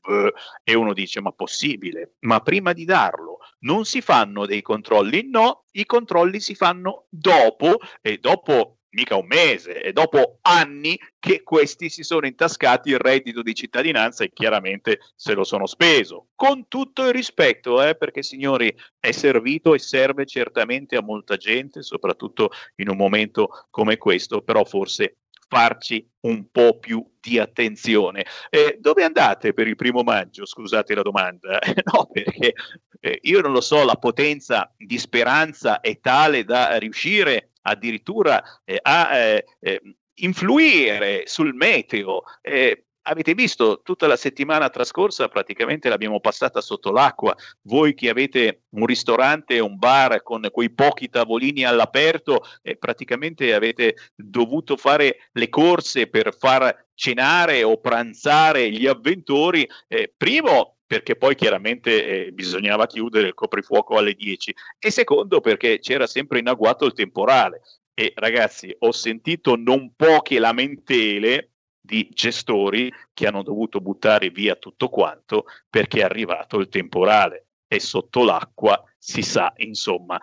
E 0.65 0.75
uno 0.75 0.93
dice: 0.93 1.21
Ma 1.21 1.31
possibile? 1.31 2.17
Ma 2.23 2.41
prima 2.41 2.73
di 2.73 2.85
darlo 2.85 3.39
non 3.61 3.85
si 3.85 4.01
fanno 4.01 4.47
dei 4.47 4.63
controlli? 4.63 5.29
No, 5.31 5.67
i 5.71 5.87
controlli 5.87 6.41
si 6.41 6.57
fanno 6.57 7.07
dopo 7.09 7.79
e 8.01 8.19
dopo 8.19 8.79
mica 8.93 9.17
un 9.17 9.27
mese, 9.27 9.81
e 9.83 9.93
dopo 9.93 10.39
anni 10.43 10.99
che 11.19 11.43
questi 11.43 11.89
si 11.89 12.03
sono 12.03 12.27
intascati 12.27 12.91
il 12.91 12.99
reddito 12.99 13.43
di 13.43 13.55
cittadinanza 13.55 14.25
e 14.25 14.33
chiaramente 14.33 15.01
se 15.15 15.35
lo 15.35 15.45
sono 15.45 15.67
speso. 15.67 16.29
Con 16.35 16.69
tutto 16.69 17.07
il 17.07 17.13
rispetto, 17.13 17.83
eh, 17.83 17.97
perché 17.97 18.23
signori 18.23 18.75
è 18.99 19.13
servito 19.13 19.75
e 19.75 19.79
serve 19.79 20.27
certamente 20.27 20.97
a 20.97 21.03
molta 21.03 21.37
gente, 21.37 21.83
soprattutto 21.83 22.51
in 22.77 22.89
un 22.89 22.97
momento 22.97 23.67
come 23.71 23.97
questo, 23.97 24.43
però 24.43 24.65
forse 24.65 25.19
farci 25.53 26.07
un 26.21 26.51
po' 26.51 26.79
più 26.79 27.07
di 27.21 27.39
attenzione. 27.39 28.25
Eh, 28.49 28.79
dove 28.81 29.05
andate 29.05 29.53
per 29.53 29.67
il 29.67 29.77
primo 29.77 30.03
maggio? 30.03 30.47
Scusate 30.47 30.95
la 30.95 31.03
domanda. 31.03 31.59
no, 31.93 32.09
perché 32.11 32.55
eh, 33.01 33.19
io 33.23 33.41
non 33.43 33.53
lo 33.53 33.61
so, 33.61 33.85
la 33.85 33.97
potenza 33.97 34.73
di 34.77 34.99
speranza 34.99 35.81
è 35.81 36.01
tale 36.01 36.45
da 36.45 36.79
riuscire 36.79 37.52
addirittura 37.63 38.43
eh, 38.65 38.79
a 38.81 39.17
eh, 39.17 39.45
eh, 39.61 39.81
influire 40.15 41.23
sul 41.27 41.55
meteo. 41.55 42.23
Eh, 42.41 42.85
avete 43.03 43.35
visto 43.35 43.81
tutta 43.83 44.07
la 44.07 44.17
settimana 44.17 44.69
trascorsa 44.69 45.29
praticamente 45.29 45.89
l'abbiamo 45.89 46.21
passata 46.21 46.61
sotto 46.61 46.93
l'acqua. 46.93 47.35
Voi 47.63 47.95
che 47.95 48.09
avete 48.09 48.65
un 48.71 48.87
ristorante 48.87 49.59
un 49.59 49.77
bar 49.77 50.23
con 50.23 50.47
quei 50.53 50.71
pochi 50.71 51.09
tavolini 51.09 51.65
all'aperto, 51.65 52.43
eh, 52.63 52.77
praticamente 52.77 53.55
avete 53.55 53.97
dovuto 54.15 54.77
fare 54.77 55.29
le 55.33 55.49
corse 55.49 56.07
per 56.07 56.35
far 56.37 56.87
cenare 56.95 57.63
o 57.63 57.79
pranzare 57.79 58.71
gli 58.71 58.87
avventori. 58.87 59.69
Eh, 59.89 60.13
primo 60.17 60.77
perché 60.93 61.17
poi 61.17 61.35
chiaramente 61.35 62.27
eh, 62.27 62.33
bisognava 62.33 62.87
chiudere 62.87 63.29
il 63.29 63.33
coprifuoco 63.33 63.97
alle 63.97 64.13
10 64.13 64.55
e 64.79 64.91
secondo 64.91 65.41
perché 65.41 65.79
c'era 65.79 66.07
sempre 66.07 66.39
in 66.39 66.49
agguato 66.49 66.85
il 66.85 66.93
temporale. 66.93 67.63
E 67.95 68.13
ragazzi, 68.15 68.77
ho 68.81 68.93
sentito 68.93 69.57
non 69.57 69.95
poche 69.97 70.39
lamentele 70.39 71.53
di 71.81 72.11
gestori 72.13 72.93
che 73.15 73.27
hanno 73.27 73.43
dovuto 73.43 73.81
buttare 73.81 74.29
via 74.29 74.55
tutto 74.55 74.91
quanto 74.91 75.47
perché 75.71 76.01
è 76.01 76.05
arrivato 76.05 76.59
il 76.59 76.69
temporale 76.69 77.47
e 77.67 77.81
sotto 77.81 78.23
l'acqua 78.23 78.79
si 78.99 79.23
sa, 79.23 79.51
insomma, 79.57 80.21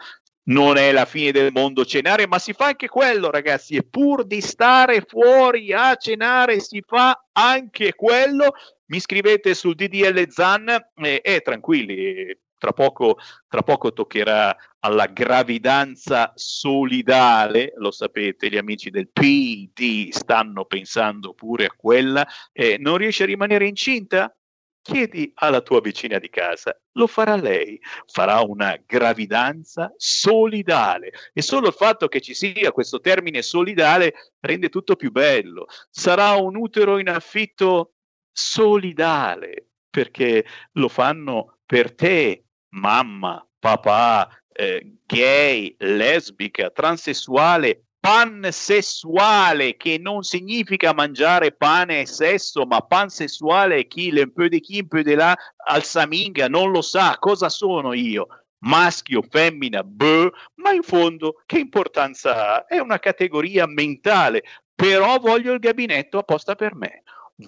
non 0.49 0.77
è 0.77 0.91
la 0.91 1.05
fine 1.05 1.31
del 1.31 1.51
mondo 1.51 1.85
cenare, 1.85 2.27
ma 2.27 2.39
si 2.39 2.53
fa 2.53 2.67
anche 2.67 2.87
quello, 2.87 3.29
ragazzi, 3.29 3.75
e 3.75 3.83
pur 3.83 4.25
di 4.25 4.41
stare 4.41 5.01
fuori 5.07 5.73
a 5.73 5.95
cenare 5.95 6.59
si 6.59 6.83
fa 6.85 7.25
anche 7.31 7.93
quello 7.93 8.53
mi 8.89 8.99
scrivete 8.99 9.53
sul 9.53 9.75
DDL 9.75 10.29
Zan 10.29 10.67
e 10.95 11.21
eh, 11.23 11.41
tranquilli, 11.41 12.35
tra 12.57 12.73
poco, 12.73 13.17
tra 13.47 13.61
poco, 13.61 13.93
toccherà 13.93 14.55
alla 14.79 15.05
gravidanza 15.05 16.31
solidale, 16.35 17.73
lo 17.77 17.91
sapete, 17.91 18.49
gli 18.49 18.57
amici 18.57 18.89
del 18.89 19.09
PD 19.09 20.09
stanno 20.09 20.65
pensando 20.65 21.33
pure 21.33 21.65
a 21.65 21.73
quella, 21.75 22.27
eh, 22.51 22.77
non 22.79 22.97
riesci 22.97 23.23
a 23.23 23.27
rimanere 23.27 23.67
incinta? 23.67 24.33
Chiedi 24.81 25.31
alla 25.35 25.61
tua 25.61 25.81
vicina 25.81 26.19
di 26.19 26.29
casa, 26.29 26.75
lo 26.93 27.05
farà 27.05 27.35
lei, 27.35 27.79
farà 28.05 28.39
una 28.39 28.81
gravidanza 28.85 29.93
solidale 29.97 31.11
e 31.33 31.41
solo 31.41 31.67
il 31.67 31.73
fatto 31.73 32.07
che 32.07 32.21
ci 32.21 32.33
sia 32.33 32.71
questo 32.71 32.99
termine 32.99 33.41
solidale 33.41 34.33
rende 34.39 34.69
tutto 34.69 34.95
più 34.95 35.11
bello. 35.11 35.65
Sarà 35.89 36.31
un 36.35 36.55
utero 36.55 36.97
in 36.97 37.09
affitto 37.09 37.93
solidale, 38.31 39.71
perché 39.89 40.45
lo 40.73 40.87
fanno 40.87 41.59
per 41.65 41.93
te, 41.93 42.45
mamma, 42.69 43.45
papà, 43.59 44.29
eh, 44.51 44.97
gay, 45.05 45.75
lesbica, 45.79 46.69
transessuale, 46.69 47.88
pansessuale, 47.99 49.75
che 49.75 49.97
non 49.99 50.23
significa 50.23 50.93
mangiare 50.93 51.51
pane 51.51 52.01
e 52.01 52.05
sesso, 52.05 52.65
ma 52.65 52.81
pansessuale 52.81 53.77
è 53.77 53.87
chi, 53.87 54.09
un 54.09 54.31
po' 54.33 54.47
di 54.47 54.59
chi, 54.59 54.79
un 54.79 54.87
po' 54.87 55.01
di 55.01 55.15
là, 55.15 55.37
al 55.67 55.83
saminga, 55.83 56.47
non 56.47 56.71
lo 56.71 56.81
sa 56.81 57.17
cosa 57.19 57.49
sono 57.49 57.93
io 57.93 58.27
maschio, 58.61 59.21
femmina, 59.21 59.83
beh, 59.83 60.31
ma 60.55 60.71
in 60.71 60.83
fondo 60.83 61.41
che 61.45 61.59
importanza 61.59 62.55
ha? 62.55 62.65
È 62.65 62.79
una 62.79 62.99
categoria 62.99 63.65
mentale, 63.65 64.43
però 64.75 65.17
voglio 65.17 65.53
il 65.53 65.59
gabinetto 65.59 66.17
apposta 66.17 66.55
per 66.55 66.75
me 66.75 67.03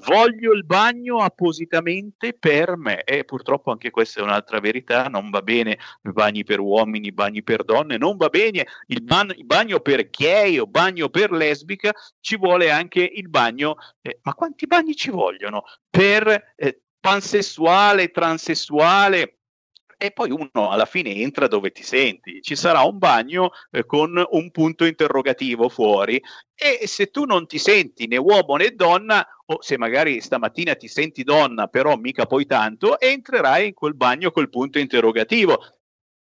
voglio 0.05 0.53
il 0.53 0.65
bagno 0.65 1.17
appositamente 1.17 2.33
per 2.33 2.77
me. 2.77 3.03
E 3.03 3.23
purtroppo 3.23 3.71
anche 3.71 3.89
questa 3.89 4.19
è 4.19 4.23
un'altra 4.23 4.59
verità, 4.59 5.07
non 5.07 5.29
va 5.29 5.41
bene 5.41 5.77
i 6.03 6.11
bagni 6.11 6.43
per 6.43 6.59
uomini, 6.59 7.07
i 7.07 7.11
bagni 7.11 7.43
per 7.43 7.63
donne, 7.63 7.97
non 7.97 8.17
va 8.17 8.29
bene 8.29 8.65
il, 8.87 9.03
il 9.35 9.45
bagno 9.45 9.79
per 9.79 10.09
gay 10.09 10.57
o 10.57 10.67
bagno 10.67 11.09
per 11.09 11.31
lesbica, 11.31 11.93
ci 12.19 12.37
vuole 12.37 12.71
anche 12.71 13.01
il 13.01 13.29
bagno, 13.29 13.75
eh, 14.01 14.19
ma 14.23 14.33
quanti 14.33 14.67
bagni 14.67 14.95
ci 14.95 15.09
vogliono? 15.09 15.63
Per 15.89 16.53
eh, 16.55 16.81
pansessuale, 16.99 18.11
transessuale, 18.11 19.41
e 20.01 20.09
poi 20.09 20.31
uno 20.31 20.71
alla 20.71 20.87
fine 20.87 21.13
entra 21.13 21.45
dove 21.45 21.71
ti 21.71 21.83
senti. 21.83 22.41
Ci 22.41 22.55
sarà 22.55 22.81
un 22.81 22.97
bagno 22.97 23.51
eh, 23.69 23.85
con 23.85 24.19
un 24.31 24.49
punto 24.49 24.85
interrogativo 24.85 25.69
fuori. 25.69 26.19
E 26.55 26.87
se 26.87 27.11
tu 27.11 27.25
non 27.25 27.45
ti 27.45 27.59
senti 27.59 28.07
né 28.07 28.17
uomo 28.17 28.55
né 28.55 28.73
donna, 28.73 29.23
o 29.51 29.61
se 29.61 29.77
magari 29.77 30.21
stamattina 30.21 30.75
ti 30.75 30.87
senti 30.87 31.23
donna, 31.23 31.67
però 31.67 31.95
mica 31.97 32.25
poi 32.25 32.45
tanto, 32.45 32.99
entrerai 32.99 33.67
in 33.67 33.73
quel 33.73 33.95
bagno 33.95 34.31
col 34.31 34.49
punto 34.49 34.79
interrogativo. 34.79 35.59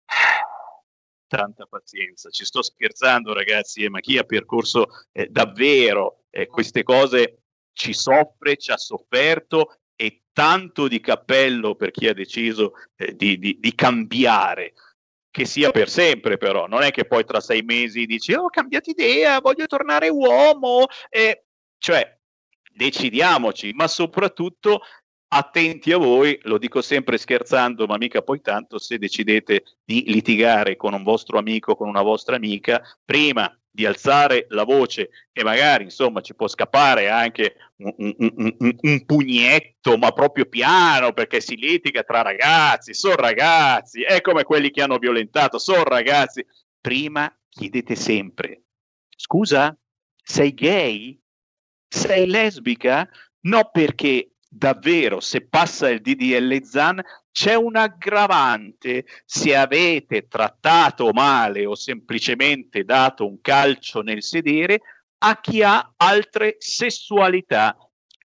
Tanta 1.28 1.66
pazienza, 1.66 2.30
ci 2.30 2.44
sto 2.44 2.62
scherzando 2.62 3.34
ragazzi, 3.34 3.84
eh, 3.84 3.90
ma 3.90 4.00
chi 4.00 4.18
ha 4.18 4.24
percorso 4.24 4.88
eh, 5.12 5.28
davvero 5.28 6.24
eh, 6.30 6.48
queste 6.48 6.84
cose 6.84 7.44
ci 7.74 7.94
soffre, 7.94 8.58
ci 8.58 8.72
ha 8.72 8.78
sofferto 8.78 9.78
e 9.96 10.24
tanto 10.34 10.88
di 10.88 11.00
cappello 11.00 11.76
per 11.76 11.92
chi 11.92 12.08
ha 12.08 12.14
deciso 12.14 12.74
eh, 12.98 13.16
di, 13.16 13.38
di, 13.38 13.60
di, 13.60 13.76
cambiare, 13.76 14.74
che 15.30 15.46
sia 15.46 15.72
per 15.72 15.90
sempre 15.90 16.38
però, 16.38 16.68
non 16.68 16.82
è 16.82 16.92
che 16.92 17.06
poi 17.06 17.24
tra 17.24 17.40
sei 17.40 17.62
mesi 17.62 18.06
dici 18.06 18.34
oh 18.34 18.46
ho 18.46 18.50
cambiato 18.50 18.90
idea, 18.90 19.40
voglio 19.40 19.68
tornare 19.68 20.10
uomo, 20.10 20.88
eh, 21.10 21.46
cioè 21.78 22.20
decidiamoci, 22.74 23.72
ma 23.74 23.88
soprattutto 23.88 24.82
attenti 25.34 25.92
a 25.94 25.98
voi, 25.98 26.38
lo 26.44 26.58
dico 26.58 26.82
sempre 26.82 27.18
scherzando, 27.18 27.86
ma 27.86 27.98
mica 27.98 28.22
poi 28.22 28.42
tanto, 28.42 28.78
se 28.80 28.98
decidete 28.98 29.64
di 29.84 30.04
litigare 30.08 30.76
con 30.76 30.94
un 30.94 31.04
vostro 31.04 31.38
amico, 31.38 31.76
con 31.76 31.88
una 31.88 32.02
vostra 32.02 32.36
amica, 32.36 32.82
prima 33.06 33.54
di 33.74 33.86
alzare 33.86 34.48
la 34.50 34.66
voce 34.66 35.10
e 35.32 35.44
magari 35.44 35.86
insomma 35.86 36.20
ci 36.20 36.36
può 36.36 36.50
scappare 36.50 37.10
anche 37.10 37.56
un, 37.78 38.14
un, 38.18 38.34
un, 38.58 38.76
un, 38.82 39.06
pugnetto 39.06 39.98
ma 39.98 40.12
proprio 40.12 40.44
piano 40.44 41.14
perché 41.14 41.40
si 41.40 41.56
litiga 41.56 42.04
tra 42.04 42.22
ragazzi 42.22 42.94
sono 42.94 43.16
ragazzi 43.16 44.02
è 44.02 44.20
come 44.20 44.44
quelli 44.44 44.72
che 44.72 44.82
hanno 44.82 44.98
violentato 44.98 45.58
sono 45.58 45.84
ragazzi. 45.84 46.46
Prima 46.82 47.34
chiedete 47.48 47.96
sempre 47.96 48.64
scusa 49.16 49.74
sei 50.22 50.54
gay 50.54 51.21
sei 51.92 52.26
lesbica 52.26 53.08
no 53.42 53.70
perché 53.72 54.32
davvero 54.48 55.20
se 55.20 55.42
passa 55.42 55.90
il 55.90 56.02
DDL 56.02 56.64
Zan 56.64 57.02
c'è 57.32 57.56
un 57.56 57.76
aggravante 57.76 59.06
se 59.26 59.56
avete 59.56 60.28
trattato 60.28 61.12
male 61.12 61.66
o 61.66 61.76
semplicemente 61.76 62.84
dato 62.84 63.28
un 63.28 63.40
calcio 63.42 64.02
nel 64.02 64.24
sedere 64.24 64.82
a 65.20 65.40
chi 65.40 65.62
ha 65.62 65.94
altre 65.98 66.56
sessualità. 66.60 67.78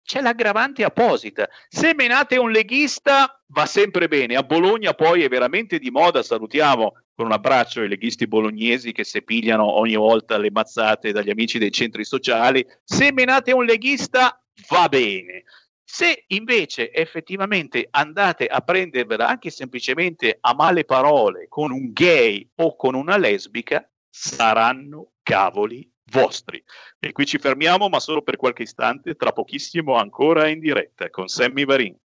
C'è 0.04 0.20
l'aggravante 0.20 0.84
apposita. 0.84 1.48
Se 1.66 1.94
menate 1.94 2.36
un 2.36 2.50
leghista 2.50 3.42
va 3.46 3.64
sempre 3.64 4.06
bene. 4.06 4.36
A 4.36 4.42
Bologna 4.42 4.92
poi 4.92 5.22
è 5.22 5.28
veramente 5.28 5.78
di 5.78 5.90
moda, 5.90 6.22
salutiamo 6.22 6.92
con 7.14 7.26
un 7.26 7.32
abbraccio 7.32 7.82
i 7.82 7.88
leghisti 7.88 8.26
bolognesi 8.26 8.92
che 8.92 9.04
si 9.04 9.22
pigliano 9.22 9.64
ogni 9.64 9.94
volta 9.94 10.36
le 10.36 10.50
mazzate 10.50 11.12
dagli 11.12 11.30
amici 11.30 11.58
dei 11.58 11.70
centri 11.70 12.04
sociali. 12.04 12.66
Se 12.82 13.12
menate 13.12 13.52
un 13.52 13.64
leghista 13.64 14.38
va 14.68 14.88
bene. 14.88 15.44
Se 15.82 16.24
invece 16.28 16.92
effettivamente 16.92 17.86
andate 17.90 18.46
a 18.46 18.60
prendervela 18.60 19.28
anche 19.28 19.48
semplicemente 19.48 20.36
a 20.38 20.54
male 20.54 20.84
parole 20.84 21.46
con 21.48 21.70
un 21.70 21.92
gay 21.92 22.46
o 22.56 22.76
con 22.76 22.94
una 22.94 23.16
lesbica, 23.16 23.88
saranno 24.10 25.12
cavoli 25.22 25.90
vostri. 26.10 26.62
E 26.98 27.12
qui 27.12 27.26
ci 27.26 27.38
fermiamo, 27.38 27.88
ma 27.88 28.00
solo 28.00 28.22
per 28.22 28.36
qualche 28.36 28.62
istante, 28.62 29.14
tra 29.14 29.32
pochissimo 29.32 29.96
ancora 29.96 30.48
in 30.48 30.60
diretta 30.60 31.10
con 31.10 31.28
Sammy 31.28 31.64
Varin. 31.64 31.96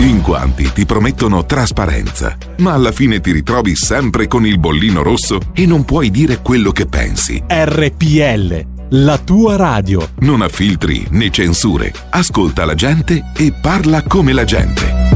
In 0.00 0.22
quanti 0.22 0.70
ti 0.72 0.84
promettono 0.84 1.44
trasparenza, 1.46 2.36
ma 2.58 2.74
alla 2.74 2.92
fine 2.92 3.20
ti 3.20 3.32
ritrovi 3.32 3.74
sempre 3.74 4.28
con 4.28 4.46
il 4.46 4.58
bollino 4.58 5.02
rosso 5.02 5.40
e 5.54 5.66
non 5.66 5.84
puoi 5.84 6.10
dire 6.10 6.42
quello 6.42 6.70
che 6.70 6.86
pensi. 6.86 7.42
RPL 7.48 8.74
la 8.90 9.18
tua 9.18 9.56
radio. 9.56 10.10
Non 10.20 10.42
ha 10.42 10.48
filtri 10.48 11.04
né 11.10 11.30
censure. 11.30 11.92
Ascolta 12.10 12.64
la 12.64 12.74
gente 12.74 13.32
e 13.36 13.52
parla 13.52 14.02
come 14.02 14.32
la 14.32 14.44
gente. 14.44 15.15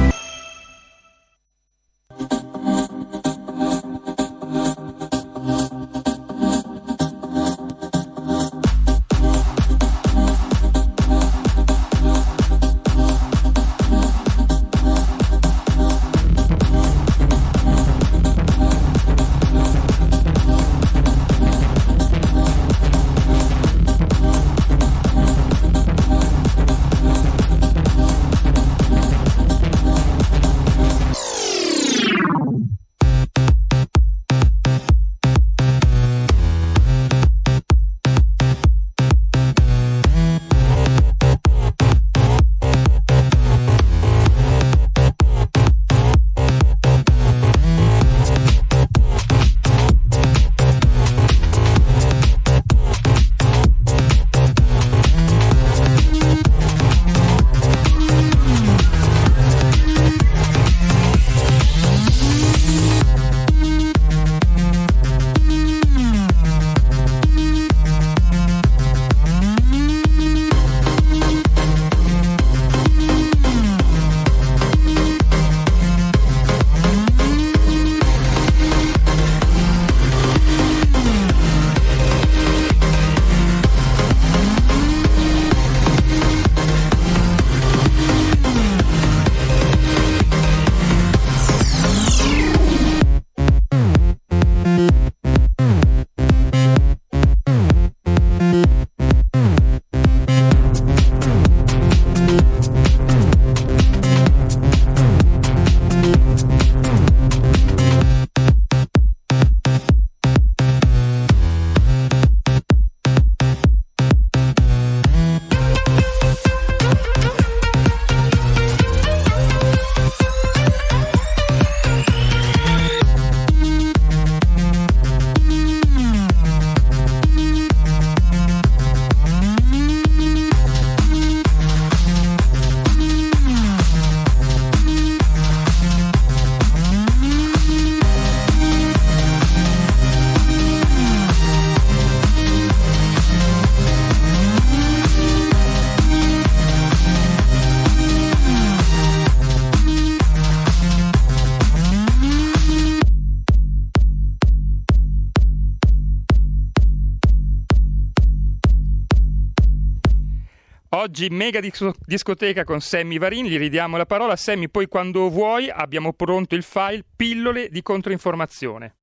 Oggi 161.21 161.35
mega 161.35 161.59
discoteca 161.59 162.63
con 162.63 162.81
Sammy 162.81 163.19
Varin, 163.19 163.45
gli 163.45 163.59
ridiamo 163.59 163.95
la 163.95 164.07
parola. 164.07 164.35
Sammy, 164.35 164.69
poi 164.69 164.87
quando 164.87 165.29
vuoi 165.29 165.69
abbiamo 165.69 166.13
pronto 166.13 166.55
il 166.55 166.63
file 166.63 167.05
pillole 167.15 167.69
di 167.69 167.83
controinformazione. 167.83 168.95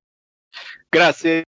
Grazie 0.89 1.45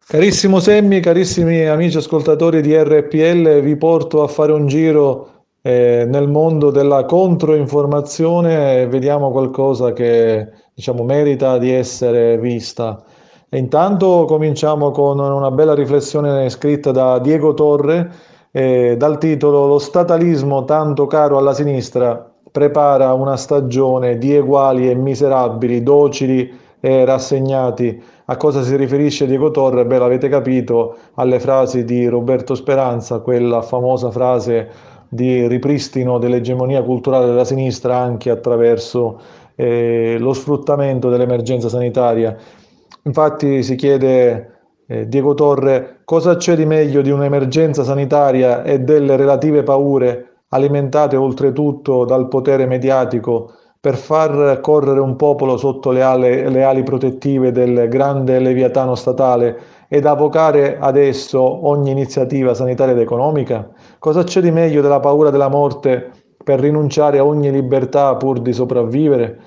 Carissimo 0.05 0.59
Semmi, 0.59 1.01
carissimi 1.01 1.65
amici 1.65 1.97
ascoltatori 1.97 2.61
di 2.61 2.77
RPL, 2.77 3.61
vi 3.61 3.77
porto 3.77 4.23
a 4.23 4.29
fare 4.29 4.53
un 4.53 4.67
giro 4.67 5.32
eh, 5.62 6.05
nel 6.09 6.29
mondo 6.29 6.70
della 6.70 7.05
controinformazione 7.05 8.83
e 8.83 8.87
vediamo 8.88 9.31
qualcosa 9.31 9.92
che 9.92 10.51
diciamo 10.75 11.05
merita 11.05 11.59
di 11.59 11.70
essere 11.70 12.37
vista. 12.38 13.03
E 13.48 13.59
intanto 13.59 14.25
cominciamo 14.27 14.90
con 14.90 15.18
una 15.20 15.51
bella 15.51 15.75
riflessione 15.75 16.48
scritta 16.51 16.90
da 16.90 17.18
Diego 17.20 17.55
Torre 17.55 18.11
eh, 18.51 18.96
dal 18.98 19.18
titolo 19.18 19.66
Lo 19.66 19.79
statalismo 19.79 20.64
tanto 20.64 21.07
caro 21.07 21.38
alla 21.38 21.55
sinistra 21.55 22.31
prepara 22.51 23.14
una 23.14 23.37
stagione 23.37 24.18
di 24.18 24.35
eguali 24.35 24.90
e 24.90 24.94
miserabili, 24.94 25.83
docili 25.83 26.61
e 26.81 27.05
rassegnati. 27.05 28.03
A 28.27 28.37
cosa 28.37 28.62
si 28.62 28.77
riferisce 28.77 29.27
Diego 29.27 29.51
Torre? 29.51 29.87
Beh, 29.87 29.98
l'avete 29.98 30.29
capito 30.29 30.96
alle 31.14 31.40
frasi 31.40 31.85
di 31.85 32.07
Roberto 32.07 32.55
Speranza, 32.55 33.20
quella 33.20 33.62
famosa 33.62 34.11
frase 34.11 34.68
di 35.12 35.46
ripristino 35.46 36.16
dell'egemonia 36.16 36.83
culturale 36.83 37.27
della 37.27 37.44
sinistra 37.44 37.98
anche 37.98 38.31
attraverso 38.31 39.20
eh, 39.57 40.16
lo 40.18 40.33
sfruttamento 40.33 41.11
dell'emergenza 41.11 41.68
sanitaria. 41.68 42.35
Infatti 43.03 43.62
si 43.62 43.75
chiede 43.75 44.53
eh, 44.87 45.07
Diego 45.09 45.35
Torre 45.35 45.98
cosa 46.07 46.37
c'è 46.37 46.57
di 46.57 46.64
meglio 46.64 47.03
di 47.03 47.11
un'emergenza 47.11 47.85
sanitaria 47.85 48.62
e 48.62 48.81
delle 48.81 49.16
relative 49.16 49.62
paure 49.62 50.44
alimentate 50.48 51.16
oltretutto 51.16 52.07
dal 52.07 52.29
potere 52.29 52.64
mediatico 52.64 53.53
per 53.79 53.96
far 53.96 54.61
correre 54.62 55.01
un 55.01 55.16
popolo 55.16 55.59
sotto 55.59 55.90
le 55.90 56.01
ali, 56.01 56.51
le 56.51 56.62
ali 56.62 56.83
protettive 56.85 57.53
del 57.53 57.87
grande 57.90 58.38
leviatano 58.38 58.94
statale 58.94 59.59
ed 59.88 60.07
avocare 60.07 60.79
ad 60.79 60.96
esso 60.96 61.68
ogni 61.68 61.90
iniziativa 61.90 62.55
sanitaria 62.55 62.94
ed 62.94 63.01
economica? 63.01 63.68
Cosa 64.03 64.25
c'è 64.25 64.41
di 64.41 64.51
meglio 64.51 64.83
della 64.83 64.99
paura 64.99 65.31
della 65.31 65.47
morte 65.47 66.11
per 66.43 66.59
rinunciare 66.59 67.19
a 67.19 67.25
ogni 67.25 67.53
libertà 67.53 68.17
pur 68.17 68.41
di 68.41 68.53
sopravvivere? 68.53 69.38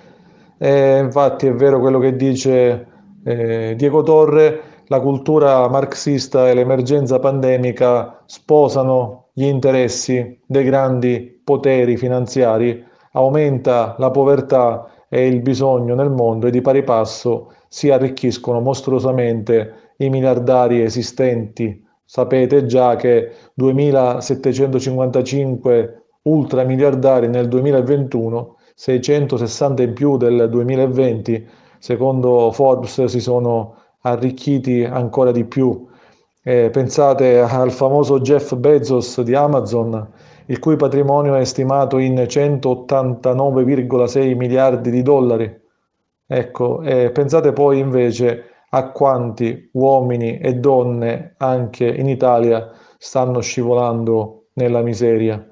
E 0.58 0.98
infatti 0.98 1.48
è 1.48 1.54
vero 1.54 1.82
quello 1.82 2.00
che 2.00 2.16
dice 2.16 2.88
eh, 3.26 3.74
Diego 3.76 4.02
Torre, 4.02 4.62
la 4.86 5.02
cultura 5.02 5.68
marxista 5.68 6.50
e 6.50 6.54
l'emergenza 6.54 7.20
pandemica 7.20 8.24
sposano 8.28 9.32
gli 9.34 9.44
interessi 9.44 10.40
dei 10.46 10.64
grandi 10.64 11.42
poteri 11.44 11.98
finanziari, 11.98 12.82
aumenta 13.12 13.96
la 13.98 14.10
povertà 14.10 14.90
e 15.10 15.28
il 15.28 15.42
bisogno 15.42 15.96
nel 15.96 16.12
mondo 16.12 16.48
e 16.48 16.52
di 16.52 16.62
pari 16.62 16.84
passo 16.86 17.52
si 17.68 17.92
arricchiscono 17.92 18.62
mostruosamente 18.62 19.94
i 19.98 20.10
miliardari 20.10 20.82
esistenti. 20.82 21.85
Sapete 22.08 22.68
già 22.68 22.96
che 22.96 23.32
2755 23.56 26.04
ultramiliardari 26.22 27.28
nel 27.28 27.48
2021, 27.48 28.58
660 28.76 29.82
in 29.82 29.94
più 29.94 30.16
del 30.18 30.48
2020, 30.50 31.48
secondo 31.80 32.52
Forbes 32.52 33.06
si 33.06 33.20
sono 33.20 33.78
arricchiti 34.02 34.84
ancora 34.84 35.32
di 35.32 35.46
più. 35.46 35.88
Eh, 36.44 36.70
pensate 36.70 37.40
al 37.40 37.72
famoso 37.72 38.20
Jeff 38.20 38.54
Bezos 38.56 39.22
di 39.22 39.34
Amazon, 39.34 40.08
il 40.46 40.60
cui 40.60 40.76
patrimonio 40.76 41.34
è 41.36 41.44
stimato 41.44 41.98
in 41.98 42.14
189,6 42.16 44.36
miliardi 44.36 44.92
di 44.92 45.02
dollari. 45.02 45.64
Ecco, 46.28 46.82
eh, 46.82 47.10
pensate 47.12 47.52
poi 47.52 47.80
invece 47.80 48.55
a 48.76 48.92
quanti 48.92 49.70
uomini 49.74 50.38
e 50.38 50.56
donne 50.56 51.36
anche 51.38 51.88
in 51.88 52.10
Italia 52.10 52.72
stanno 52.98 53.40
scivolando 53.40 54.48
nella 54.54 54.82
miseria 54.82 55.48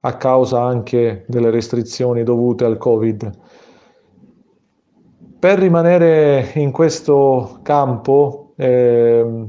a 0.00 0.16
causa 0.16 0.62
anche 0.62 1.24
delle 1.28 1.50
restrizioni 1.50 2.22
dovute 2.22 2.64
al 2.64 2.78
Covid. 2.78 3.30
Per 5.38 5.58
rimanere 5.58 6.52
in 6.54 6.70
questo 6.72 7.58
campo, 7.62 8.52
eh, 8.56 9.46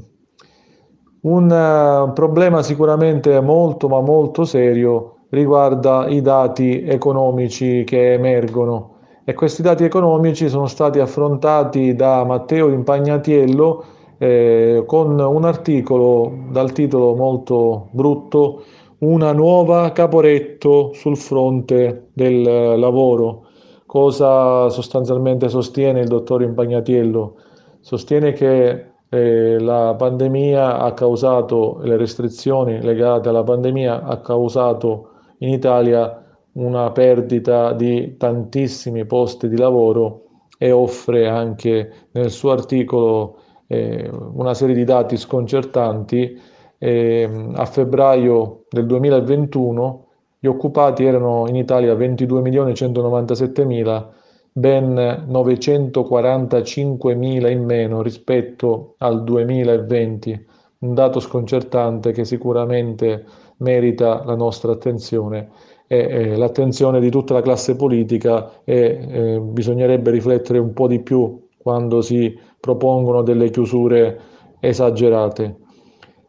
Un 1.24 2.12
problema 2.14 2.62
sicuramente 2.62 3.40
molto 3.40 3.88
ma 3.88 4.02
molto 4.02 4.44
serio 4.44 5.20
riguarda 5.30 6.06
i 6.10 6.22
dati 6.22 6.84
economici 6.86 7.86
che 7.86 8.12
emergono 8.12 8.93
e 9.26 9.34
questi 9.34 9.62
dati 9.62 9.86
economici 9.86 10.50
sono 10.50 10.68
stati 10.68 11.00
affrontati 11.00 11.96
da 11.96 12.26
Matteo 12.26 12.70
Impagnatiello 12.70 13.86
eh, 14.18 14.84
con 14.86 15.18
un 15.18 15.46
articolo 15.46 16.32
dal 16.52 16.74
titolo 16.74 17.16
molto 17.16 17.88
brutto 17.92 18.64
Una 19.00 19.32
nuova 19.32 19.92
Caporetto 19.92 20.92
sul 20.94 21.18
fronte 21.18 22.10
del 22.14 22.78
lavoro. 22.80 23.48
Cosa 23.86 24.70
sostanzialmente 24.70 25.50
sostiene 25.50 26.02
il 26.02 26.08
dottor 26.08 26.42
Impagnatiello? 26.42 27.36
Sostiene 27.80 28.32
che 28.32 28.92
eh, 29.10 29.60
la 29.60 29.94
pandemia 29.98 30.80
ha 30.80 30.94
causato, 30.94 31.80
le 31.84 31.98
restrizioni 31.98 32.82
legate 32.82 33.30
alla 33.30 33.44
pandemia 33.44 34.04
ha 34.04 34.20
causato 34.20 35.10
in 35.40 35.50
Italia 35.50 36.23
una 36.54 36.92
perdita 36.92 37.74
di 37.74 38.16
tantissimi 38.18 39.06
posti 39.06 39.50
di 39.50 39.58
lavoro 39.58 40.22
e 40.58 40.72
offre 40.72 41.28
anche 41.28 41.92
nel 42.12 42.32
suo 42.32 42.52
articolo 42.52 43.38
eh, 43.68 44.10
una 44.12 44.54
serie 44.54 44.76
di 44.76 44.84
dati 44.84 45.16
sconcertanti. 45.18 46.40
Eh, 46.78 47.50
a 47.54 47.66
febbraio 47.66 48.66
del 48.70 48.86
2021 48.86 50.06
gli 50.40 50.48
occupati 50.48 51.06
erano 51.06 51.46
in 51.48 51.56
Italia 51.56 51.94
22.197.000 51.94 54.08
ben 54.52 54.94
945.000 55.28 57.50
in 57.50 57.64
meno 57.64 58.02
rispetto 58.04 58.94
al 59.00 59.24
2020, 59.24 60.46
un 60.80 60.94
dato 60.94 61.20
sconcertante 61.20 62.12
che 62.12 62.24
sicuramente 62.24 63.26
merita 63.58 64.24
la 64.26 64.36
nostra 64.36 64.72
attenzione 64.74 65.50
eh, 65.88 66.36
l'attenzione 66.36 67.00
di 67.00 67.10
tutta 67.10 67.34
la 67.34 67.42
classe 67.42 67.76
politica 67.76 68.64
e 68.64 69.40
bisognerebbe 69.42 70.12
riflettere 70.12 70.60
un 70.60 70.74
po' 70.74 70.88
di 70.88 71.02
più 71.02 71.48
quando 71.58 72.02
si 72.02 72.38
propongono 72.60 73.22
delle 73.22 73.50
chiusure 73.50 74.20
esagerate. 74.60 75.58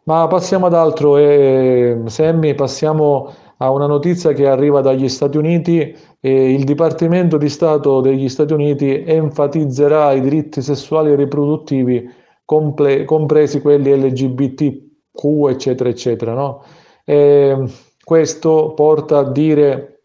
Ma 0.04 0.26
passiamo 0.26 0.66
ad 0.66 0.74
altro, 0.74 1.16
eh, 1.16 2.02
Semmi, 2.06 2.54
passiamo 2.54 3.32
a 3.58 3.70
una 3.70 3.86
notizia 3.86 4.32
che 4.32 4.46
arriva 4.46 4.80
dagli 4.80 5.08
Stati 5.08 5.38
Uniti 5.38 5.96
e 6.20 6.52
il 6.52 6.64
Dipartimento 6.64 7.36
di 7.38 7.48
Stato 7.48 8.00
degli 8.00 8.28
Stati 8.28 8.52
Uniti 8.52 9.02
enfatizzerà 9.04 10.12
i 10.12 10.20
diritti 10.20 10.60
sessuali 10.60 11.10
e 11.12 11.16
riproduttivi, 11.16 12.06
comple- 12.44 13.04
compresi 13.04 13.60
quelli 13.60 13.94
LGBTQ, 13.96 15.48
eccetera, 15.48 15.88
eccetera. 15.88 16.34
No? 16.34 16.62
E 17.04 17.56
questo 18.04 18.74
porta 18.74 19.18
a 19.18 19.30
dire 19.30 20.02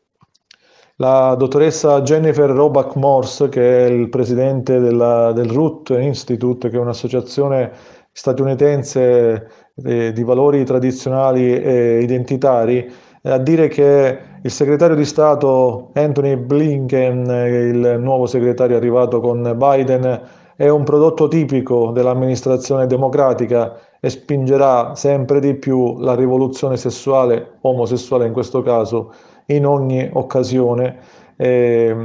la 0.95 1.35
dottoressa 1.35 2.01
Jennifer 2.01 2.49
Robach 2.49 2.95
Morse, 2.95 3.49
che 3.49 3.85
è 3.85 3.89
il 3.89 4.09
presidente 4.09 4.79
della, 4.79 5.31
del 5.31 5.49
Root 5.49 5.89
Institute, 5.89 6.69
che 6.69 6.77
è 6.77 6.79
un'associazione 6.79 7.71
statunitense 8.12 9.47
eh, 9.83 10.12
di 10.12 10.23
valori 10.23 10.65
tradizionali 10.65 11.53
e 11.62 11.99
identitari, 12.01 12.91
a 13.23 13.38
dire 13.38 13.67
che 13.67 14.17
il 14.41 14.51
segretario 14.51 14.95
di 14.95 15.05
Stato 15.05 15.91
Anthony 15.93 16.35
Blinken, 16.35 17.25
il 17.29 17.97
nuovo 17.99 18.25
segretario 18.25 18.77
arrivato 18.77 19.19
con 19.19 19.53
Biden, 19.57 20.21
è 20.55 20.67
un 20.67 20.83
prodotto 20.83 21.27
tipico 21.29 21.91
dell'amministrazione 21.91 22.88
democratica 22.88 23.77
e 23.99 24.09
spingerà 24.09 24.95
sempre 24.95 25.39
di 25.39 25.55
più 25.55 25.99
la 25.99 26.15
rivoluzione 26.15 26.77
sessuale, 26.77 27.57
omosessuale 27.62 28.25
in 28.25 28.33
questo 28.33 28.62
caso, 28.62 29.13
in 29.47 29.65
ogni 29.65 30.09
occasione 30.13 30.97
e, 31.35 31.95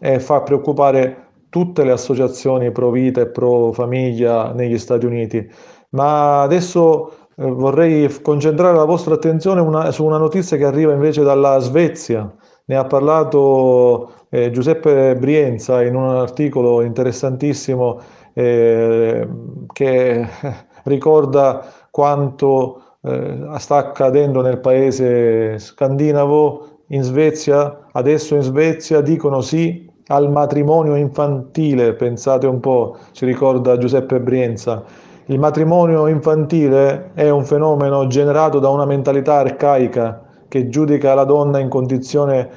e 0.00 0.20
fa 0.20 0.40
preoccupare 0.42 1.28
tutte 1.48 1.84
le 1.84 1.92
associazioni 1.92 2.70
pro 2.70 2.90
vita 2.90 3.20
e 3.20 3.26
pro 3.26 3.72
famiglia 3.72 4.52
negli 4.52 4.78
Stati 4.78 5.04
Uniti. 5.04 5.50
Ma 5.90 6.42
adesso 6.42 7.12
eh, 7.36 7.44
vorrei 7.50 8.08
concentrare 8.22 8.76
la 8.76 8.84
vostra 8.84 9.14
attenzione 9.14 9.60
una, 9.60 9.90
su 9.90 10.04
una 10.04 10.18
notizia 10.18 10.56
che 10.56 10.64
arriva 10.64 10.92
invece 10.92 11.22
dalla 11.22 11.58
Svezia. 11.58 12.32
Ne 12.66 12.76
ha 12.76 12.84
parlato 12.84 14.12
eh, 14.30 14.50
Giuseppe 14.50 15.16
Brienza 15.16 15.82
in 15.82 15.96
un 15.96 16.08
articolo 16.08 16.82
interessantissimo 16.82 18.00
eh, 18.32 19.28
che 19.72 20.28
ricorda 20.84 21.64
quanto 21.90 22.82
eh, 23.02 23.46
sta 23.58 23.76
accadendo 23.76 24.40
nel 24.40 24.60
paese 24.60 25.58
scandinavo. 25.58 26.68
In 26.88 27.02
Svezia, 27.02 27.86
adesso 27.92 28.34
in 28.34 28.42
Svezia 28.42 29.00
dicono 29.00 29.40
sì 29.40 29.88
al 30.08 30.30
matrimonio 30.30 30.96
infantile, 30.96 31.94
pensate 31.94 32.46
un 32.48 32.58
po', 32.58 32.96
ci 33.12 33.24
ricorda 33.24 33.78
Giuseppe 33.78 34.20
Brienza 34.20 34.84
il 35.30 35.38
matrimonio 35.38 36.08
infantile 36.08 37.12
è 37.14 37.30
un 37.30 37.44
fenomeno 37.44 38.08
generato 38.08 38.58
da 38.58 38.68
una 38.68 38.84
mentalità 38.84 39.34
arcaica 39.34 40.24
che 40.48 40.68
giudica 40.68 41.14
la 41.14 41.22
donna 41.22 41.60
in 41.60 41.68
condizione 41.68 42.48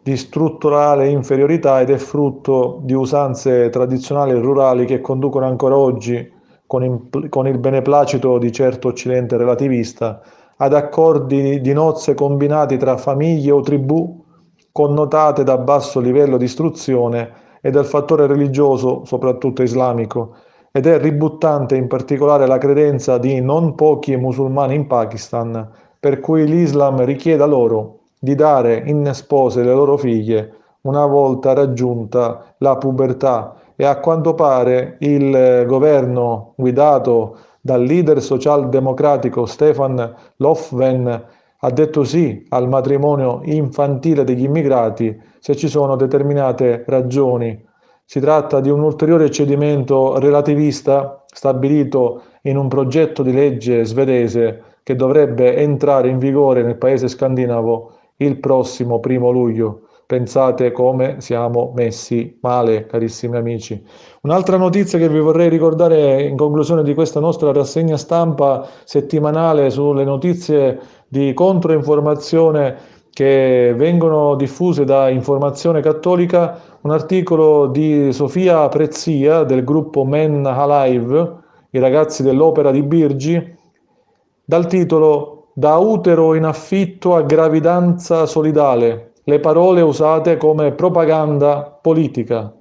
di 0.00 0.16
strutturale 0.16 1.08
inferiorità 1.08 1.80
ed 1.80 1.90
è 1.90 1.96
frutto 1.96 2.82
di 2.84 2.92
usanze 2.92 3.68
tradizionali 3.70 4.30
e 4.30 4.38
rurali 4.38 4.84
che 4.84 5.00
conducono 5.00 5.44
ancora 5.44 5.76
oggi, 5.76 6.32
con, 6.70 6.84
in, 6.84 7.28
con 7.28 7.48
il 7.48 7.58
beneplacito 7.58 8.38
di 8.38 8.52
certo 8.52 8.86
occidente 8.86 9.36
relativista, 9.36 10.22
ad 10.56 10.72
accordi 10.72 11.60
di 11.60 11.72
nozze 11.72 12.14
combinati 12.14 12.76
tra 12.76 12.96
famiglie 12.96 13.50
o 13.50 13.60
tribù 13.60 14.24
connotate 14.70 15.42
da 15.42 15.58
basso 15.58 15.98
livello 15.98 16.36
di 16.36 16.44
istruzione 16.44 17.32
e 17.60 17.72
dal 17.72 17.84
fattore 17.84 18.28
religioso, 18.28 19.04
soprattutto 19.04 19.64
islamico, 19.64 20.36
ed 20.70 20.86
è 20.86 21.00
ributtante 21.00 21.74
in 21.74 21.88
particolare 21.88 22.46
la 22.46 22.58
credenza 22.58 23.18
di 23.18 23.40
non 23.40 23.74
pochi 23.74 24.14
musulmani 24.14 24.76
in 24.76 24.86
Pakistan, 24.86 25.68
per 25.98 26.20
cui 26.20 26.46
l'Islam 26.46 27.04
richieda 27.04 27.46
loro 27.46 28.02
di 28.16 28.36
dare 28.36 28.80
in 28.86 29.10
spose 29.12 29.64
le 29.64 29.74
loro 29.74 29.96
figlie 29.96 30.52
una 30.82 31.04
volta 31.04 31.52
raggiunta 31.52 32.54
la 32.58 32.76
pubertà 32.76 33.59
e 33.80 33.86
a 33.86 33.96
quanto 33.98 34.34
pare 34.34 34.96
il 34.98 35.64
governo 35.66 36.52
guidato 36.54 37.38
dal 37.62 37.82
leader 37.82 38.20
socialdemocratico 38.20 39.46
Stefan 39.46 40.16
Lofven 40.36 41.24
ha 41.60 41.70
detto 41.70 42.04
sì 42.04 42.44
al 42.50 42.68
matrimonio 42.68 43.40
infantile 43.44 44.22
degli 44.22 44.42
immigrati 44.42 45.18
se 45.38 45.56
ci 45.56 45.66
sono 45.66 45.96
determinate 45.96 46.84
ragioni 46.88 47.58
si 48.04 48.20
tratta 48.20 48.60
di 48.60 48.68
un 48.68 48.82
ulteriore 48.82 49.30
cedimento 49.30 50.18
relativista 50.18 51.24
stabilito 51.26 52.24
in 52.42 52.58
un 52.58 52.68
progetto 52.68 53.22
di 53.22 53.32
legge 53.32 53.86
svedese 53.86 54.62
che 54.82 54.94
dovrebbe 54.94 55.56
entrare 55.56 56.08
in 56.10 56.18
vigore 56.18 56.62
nel 56.62 56.76
paese 56.76 57.08
scandinavo 57.08 57.92
il 58.16 58.38
prossimo 58.40 59.00
primo 59.00 59.30
luglio. 59.30 59.88
Pensate 60.10 60.72
come 60.72 61.20
siamo 61.20 61.70
messi 61.76 62.36
male, 62.40 62.86
carissimi 62.86 63.36
amici. 63.36 63.80
Un'altra 64.22 64.56
notizia 64.56 64.98
che 64.98 65.08
vi 65.08 65.20
vorrei 65.20 65.48
ricordare 65.48 66.24
in 66.24 66.36
conclusione 66.36 66.82
di 66.82 66.94
questa 66.94 67.20
nostra 67.20 67.52
rassegna 67.52 67.96
stampa 67.96 68.66
settimanale 68.82 69.70
sulle 69.70 70.02
notizie 70.02 70.80
di 71.06 71.32
controinformazione 71.32 72.76
che 73.12 73.72
vengono 73.76 74.34
diffuse 74.34 74.84
da 74.84 75.08
Informazione 75.10 75.80
Cattolica, 75.80 76.58
un 76.80 76.90
articolo 76.90 77.68
di 77.68 78.12
Sofia 78.12 78.68
Prezzia 78.68 79.44
del 79.44 79.62
gruppo 79.62 80.04
Men 80.04 80.44
Alive, 80.44 81.34
i 81.70 81.78
ragazzi 81.78 82.24
dell'opera 82.24 82.72
di 82.72 82.82
Birgi, 82.82 83.56
dal 84.44 84.66
titolo 84.66 85.52
Da 85.54 85.76
utero 85.76 86.34
in 86.34 86.46
affitto 86.46 87.14
a 87.14 87.22
gravidanza 87.22 88.26
solidale, 88.26 89.09
le 89.30 89.38
parole 89.38 89.80
usate 89.80 90.36
come 90.36 90.72
propaganda 90.72 91.78
politica. 91.80 92.52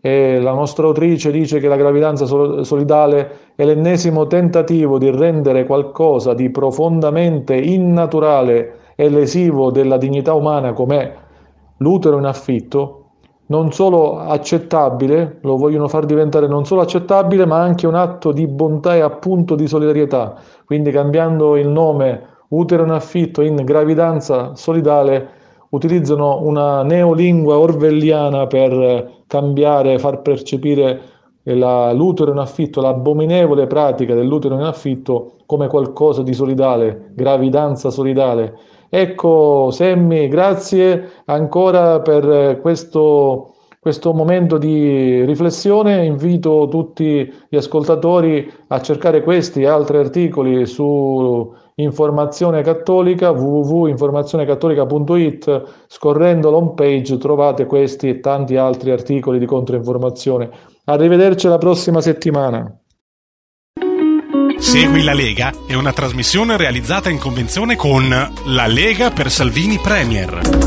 E 0.00 0.40
la 0.40 0.52
nostra 0.52 0.86
autrice 0.86 1.32
dice 1.32 1.58
che 1.58 1.66
la 1.66 1.76
gravidanza 1.76 2.26
solidale 2.26 3.52
è 3.56 3.64
l'ennesimo 3.64 4.26
tentativo 4.28 4.98
di 4.98 5.10
rendere 5.10 5.66
qualcosa 5.66 6.32
di 6.32 6.50
profondamente 6.50 7.54
innaturale 7.54 8.78
e 8.94 9.08
lesivo 9.08 9.70
della 9.72 9.96
dignità 9.96 10.34
umana 10.34 10.72
come 10.72 11.14
l'utero 11.78 12.18
in 12.18 12.24
affitto, 12.24 12.98
non 13.46 13.72
solo 13.72 14.18
accettabile, 14.18 15.38
lo 15.42 15.56
vogliono 15.56 15.88
far 15.88 16.04
diventare 16.04 16.46
non 16.46 16.64
solo 16.64 16.82
accettabile, 16.82 17.46
ma 17.46 17.60
anche 17.60 17.86
un 17.86 17.96
atto 17.96 18.30
di 18.32 18.46
bontà 18.46 18.94
e 18.94 19.00
appunto 19.00 19.56
di 19.56 19.66
solidarietà. 19.66 20.36
Quindi 20.64 20.90
cambiando 20.92 21.56
il 21.56 21.68
nome 21.68 22.22
utero 22.48 22.84
in 22.84 22.90
affitto 22.90 23.42
in 23.42 23.56
gravidanza 23.56 24.54
solidale, 24.54 25.40
utilizzano 25.72 26.40
una 26.42 26.82
neolingua 26.82 27.58
orwelliana 27.58 28.46
per 28.46 29.22
cambiare, 29.26 29.98
far 29.98 30.20
percepire 30.20 31.00
la, 31.44 31.92
l'utero 31.92 32.30
in 32.30 32.38
affitto, 32.38 32.80
l'abominevole 32.80 33.66
pratica 33.66 34.14
dell'utero 34.14 34.54
in 34.54 34.62
affitto 34.62 35.38
come 35.46 35.68
qualcosa 35.68 36.22
di 36.22 36.34
solidale, 36.34 37.10
gravidanza 37.14 37.90
solidale. 37.90 38.54
Ecco, 38.88 39.70
Semmi, 39.70 40.28
grazie 40.28 41.22
ancora 41.24 42.00
per 42.00 42.60
questo, 42.60 43.54
questo 43.80 44.12
momento 44.12 44.58
di 44.58 45.24
riflessione. 45.24 46.04
Invito 46.04 46.68
tutti 46.70 47.32
gli 47.48 47.56
ascoltatori 47.56 48.50
a 48.68 48.80
cercare 48.82 49.22
questi 49.22 49.62
e 49.62 49.66
altri 49.66 49.96
articoli 49.96 50.66
su 50.66 51.50
Informazione 51.76 52.62
Cattolica, 52.62 53.30
www.informazionecattolica.it, 53.30 55.84
scorrendo 55.86 56.50
l'home 56.50 56.72
page 56.74 57.16
trovate 57.16 57.66
questi 57.66 58.08
e 58.08 58.18
tanti 58.20 58.56
altri 58.56 58.90
articoli 58.90 59.38
di 59.38 59.46
controinformazione. 59.46 60.50
Arrivederci 60.84 61.48
la 61.48 61.58
prossima 61.58 62.00
settimana. 62.00 62.76
Segui 64.58 65.02
la 65.02 65.12
Lega 65.12 65.52
è 65.66 65.74
una 65.74 65.92
trasmissione 65.92 66.56
realizzata 66.56 67.10
in 67.10 67.18
convenzione 67.18 67.74
con 67.74 68.08
La 68.46 68.66
Lega 68.66 69.10
per 69.10 69.30
Salvini 69.30 69.78
Premier. 69.78 70.61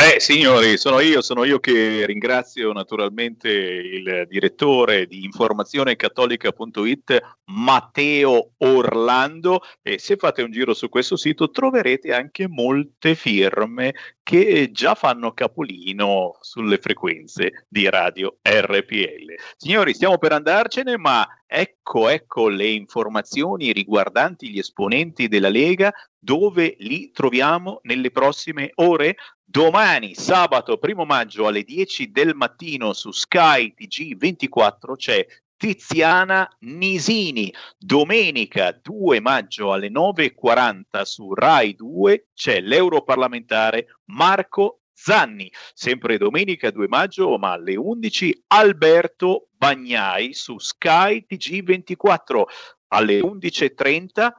Beh, 0.00 0.18
signori, 0.18 0.78
sono 0.78 1.00
io, 1.00 1.20
sono 1.20 1.44
io 1.44 1.60
che 1.60 2.06
ringrazio 2.06 2.72
naturalmente 2.72 3.50
il 3.50 4.24
direttore 4.30 5.04
di 5.04 5.24
informazionecattolica.it 5.24 7.20
Matteo 7.50 8.52
Orlando 8.56 9.60
e 9.82 9.98
se 9.98 10.16
fate 10.16 10.40
un 10.40 10.52
giro 10.52 10.72
su 10.72 10.88
questo 10.88 11.16
sito 11.16 11.50
troverete 11.50 12.14
anche 12.14 12.48
molte 12.48 13.14
firme 13.14 13.94
che 14.22 14.70
già 14.72 14.94
fanno 14.94 15.34
capolino 15.34 16.38
sulle 16.40 16.78
frequenze 16.78 17.66
di 17.68 17.86
radio 17.90 18.38
RPL. 18.40 19.34
Signori, 19.58 19.92
stiamo 19.92 20.16
per 20.16 20.32
andarcene, 20.32 20.96
ma 20.96 21.28
ecco, 21.50 22.08
ecco 22.08 22.48
le 22.48 22.68
informazioni 22.68 23.72
riguardanti 23.72 24.48
gli 24.50 24.58
esponenti 24.58 25.26
della 25.26 25.48
Lega, 25.48 25.92
dove 26.16 26.76
li 26.78 27.10
troviamo 27.10 27.80
nelle 27.82 28.12
prossime 28.12 28.70
ore? 28.76 29.16
Domani, 29.44 30.14
sabato 30.14 30.78
1 30.80 31.04
maggio 31.04 31.48
alle 31.48 31.64
10 31.64 32.12
del 32.12 32.36
mattino 32.36 32.92
su 32.92 33.10
Sky 33.10 33.74
TG24 33.76 34.94
c'è 34.94 35.26
Tiziana 35.56 36.48
Nisini. 36.60 37.52
Domenica 37.76 38.72
2 38.72 39.20
maggio 39.20 39.72
alle 39.72 39.90
9.40 39.90 41.02
su 41.02 41.34
Rai 41.34 41.74
2 41.74 42.28
c'è 42.32 42.60
l'europarlamentare 42.60 43.98
Marco 44.04 44.79
Zanni. 45.02 45.50
Sempre 45.72 46.18
domenica 46.18 46.70
2 46.70 46.86
maggio, 46.88 47.38
ma 47.38 47.52
alle 47.52 47.76
11 47.76 48.44
Alberto 48.48 49.48
Bagnai 49.52 50.34
su 50.34 50.58
Sky 50.58 51.24
TG24. 51.28 52.42
Alle 52.88 53.20
11.30 53.20 54.30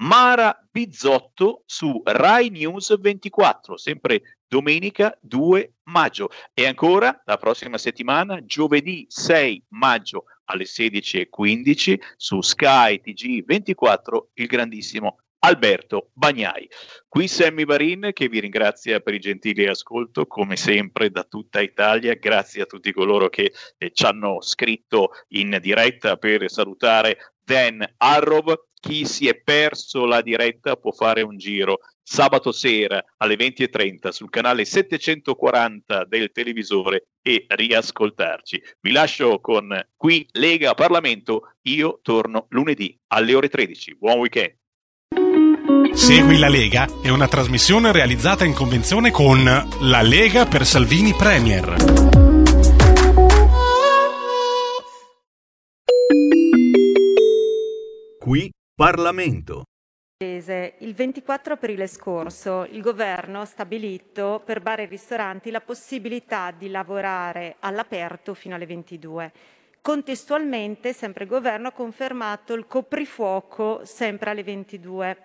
Mara 0.00 0.56
Bizzotto 0.70 1.62
su 1.66 2.00
Rai 2.04 2.50
News 2.50 2.96
24, 3.00 3.76
sempre 3.76 4.38
domenica 4.46 5.16
2 5.20 5.72
maggio. 5.84 6.30
E 6.54 6.66
ancora 6.66 7.20
la 7.24 7.36
prossima 7.36 7.78
settimana, 7.78 8.44
giovedì 8.44 9.06
6 9.08 9.64
maggio 9.70 10.24
alle 10.44 10.64
16.15 10.64 11.98
su 12.16 12.40
Sky 12.40 13.00
TG 13.00 13.44
24 13.44 14.30
il 14.34 14.46
grandissimo 14.46 15.18
Alberto 15.40 16.10
Bagnai. 16.14 16.68
Qui 17.06 17.28
Sammy 17.28 17.64
Varin 17.64 18.10
che 18.12 18.28
vi 18.28 18.40
ringrazia 18.40 19.00
per 19.00 19.14
il 19.14 19.20
gentile 19.20 19.68
ascolto, 19.68 20.26
come 20.26 20.56
sempre 20.56 21.10
da 21.10 21.22
tutta 21.24 21.60
Italia. 21.60 22.14
Grazie 22.14 22.62
a 22.62 22.66
tutti 22.66 22.92
coloro 22.92 23.28
che 23.28 23.52
eh, 23.78 23.90
ci 23.92 24.04
hanno 24.04 24.40
scritto 24.40 25.10
in 25.28 25.58
diretta 25.60 26.16
per 26.16 26.50
salutare 26.50 27.34
Dan 27.42 27.86
Arrow. 27.98 28.66
Chi 28.80 29.04
si 29.04 29.26
è 29.26 29.34
perso 29.34 30.06
la 30.06 30.22
diretta 30.22 30.76
può 30.76 30.92
fare 30.92 31.22
un 31.22 31.36
giro 31.36 31.80
sabato 32.00 32.52
sera 32.52 33.04
alle 33.18 33.34
20.30 33.34 34.08
sul 34.08 34.30
canale 34.30 34.64
740 34.64 36.04
del 36.04 36.30
televisore 36.32 37.08
e 37.20 37.44
riascoltarci. 37.48 38.62
Vi 38.80 38.92
lascio 38.92 39.40
con 39.40 39.88
qui 39.96 40.26
Lega 40.32 40.74
Parlamento, 40.74 41.54
io 41.62 41.98
torno 42.02 42.46
lunedì 42.50 42.98
alle 43.08 43.34
ore 43.34 43.48
13. 43.48 43.96
Buon 43.96 44.18
weekend. 44.18 44.56
Segui 45.98 46.38
la 46.38 46.48
Lega 46.48 46.86
è 47.02 47.08
una 47.08 47.26
trasmissione 47.26 47.90
realizzata 47.90 48.44
in 48.44 48.54
convenzione 48.54 49.10
con 49.10 49.42
La 49.42 50.00
Lega 50.00 50.46
per 50.46 50.64
Salvini 50.64 51.12
Premier. 51.12 51.74
Qui 58.16 58.50
Parlamento. 58.74 59.64
Il 60.18 60.94
24 60.94 61.54
aprile 61.54 61.88
scorso 61.88 62.64
il 62.70 62.80
governo 62.80 63.40
ha 63.40 63.44
stabilito 63.44 64.40
per 64.44 64.60
bar 64.60 64.80
e 64.80 64.86
ristoranti 64.86 65.50
la 65.50 65.60
possibilità 65.60 66.54
di 66.56 66.70
lavorare 66.70 67.56
all'aperto 67.58 68.34
fino 68.34 68.54
alle 68.54 68.66
22. 68.66 69.32
Contestualmente, 69.82 70.92
sempre 70.92 71.24
il 71.24 71.30
governo 71.30 71.68
ha 71.68 71.72
confermato 71.72 72.54
il 72.54 72.68
coprifuoco 72.68 73.80
sempre 73.84 74.30
alle 74.30 74.44
22. 74.44 75.16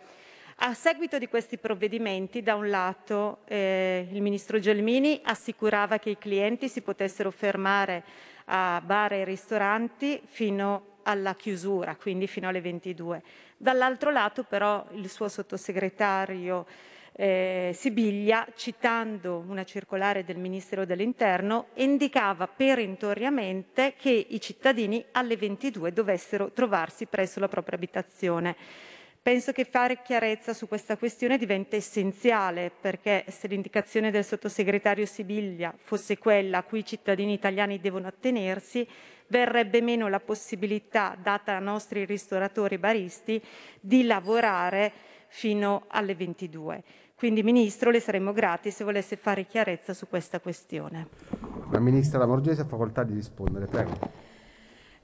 A 0.66 0.74
seguito 0.74 1.18
di 1.18 1.28
questi 1.28 1.58
provvedimenti, 1.58 2.42
da 2.42 2.56
un 2.56 2.70
lato 2.70 3.40
eh, 3.50 4.08
il 4.10 4.22
ministro 4.22 4.60
Gelmini 4.60 5.20
assicurava 5.22 5.98
che 5.98 6.12
i 6.12 6.18
clienti 6.18 6.70
si 6.70 6.80
potessero 6.80 7.32
fermare 7.32 8.02
a 8.46 8.82
bar 8.82 9.12
e 9.12 9.26
ristoranti 9.26 10.22
fino 10.24 11.00
alla 11.04 11.36
chiusura, 11.36 11.98
quindi 11.98 12.28
fino 12.28 12.48
alle 12.48 12.62
22. 12.62 13.22
Dall'altro 13.58 14.10
lato 14.10 14.44
però 14.44 14.88
il 14.92 15.10
suo 15.10 15.28
sottosegretario 15.28 16.66
eh, 17.12 17.72
Sibiglia, 17.74 18.48
citando 18.56 19.44
una 19.46 19.66
circolare 19.66 20.24
del 20.24 20.38
Ministero 20.38 20.86
dell'Interno, 20.86 21.68
indicava 21.74 22.48
perentoriamente 22.48 23.96
che 23.98 24.28
i 24.30 24.40
cittadini 24.40 25.04
alle 25.12 25.36
22 25.36 25.92
dovessero 25.92 26.52
trovarsi 26.52 27.06
presso 27.06 27.42
la 27.42 27.50
propria 27.50 27.76
abitazione. 27.76 28.56
Penso 29.24 29.54
che 29.54 29.64
fare 29.64 30.02
chiarezza 30.02 30.54
su 30.54 30.68
questa 30.68 30.98
questione 30.98 31.38
diventa 31.38 31.78
essenziale 31.78 32.70
perché 32.78 33.24
se 33.30 33.48
l'indicazione 33.48 34.12
del 34.12 34.26
sottosegretario 34.26 35.06
Sibiglia 35.06 35.74
fosse 35.78 36.18
quella 36.18 36.58
a 36.58 36.64
cui 36.64 36.80
i 36.80 36.86
cittadini 36.86 37.32
italiani 37.32 37.80
devono 37.80 38.08
attenersi, 38.08 38.86
verrebbe 39.28 39.80
meno 39.80 40.10
la 40.10 40.20
possibilità 40.20 41.18
data 41.18 41.56
ai 41.56 41.64
nostri 41.64 42.04
ristoratori 42.04 42.78
baristi 42.78 43.42
di 43.80 44.04
lavorare 44.04 44.92
fino 45.30 45.86
alle 45.88 46.16
22. 46.16 46.84
Quindi 47.16 47.44
Ministro 47.44 47.92
le 47.92 48.02
saremmo 48.02 48.34
grati 48.34 48.72
se 48.72 48.84
volesse 48.84 49.16
fare 49.16 49.46
chiarezza 49.46 49.94
su 49.94 50.10
questa 50.10 50.42
questione. 50.42 51.08
La 51.72 51.80
Ministra 51.80 52.20
Lamorgese 52.20 52.64
ha 52.64 52.66
facoltà 52.66 53.06
di 53.06 53.14
rispondere, 53.14 53.68
prego. 53.68 54.23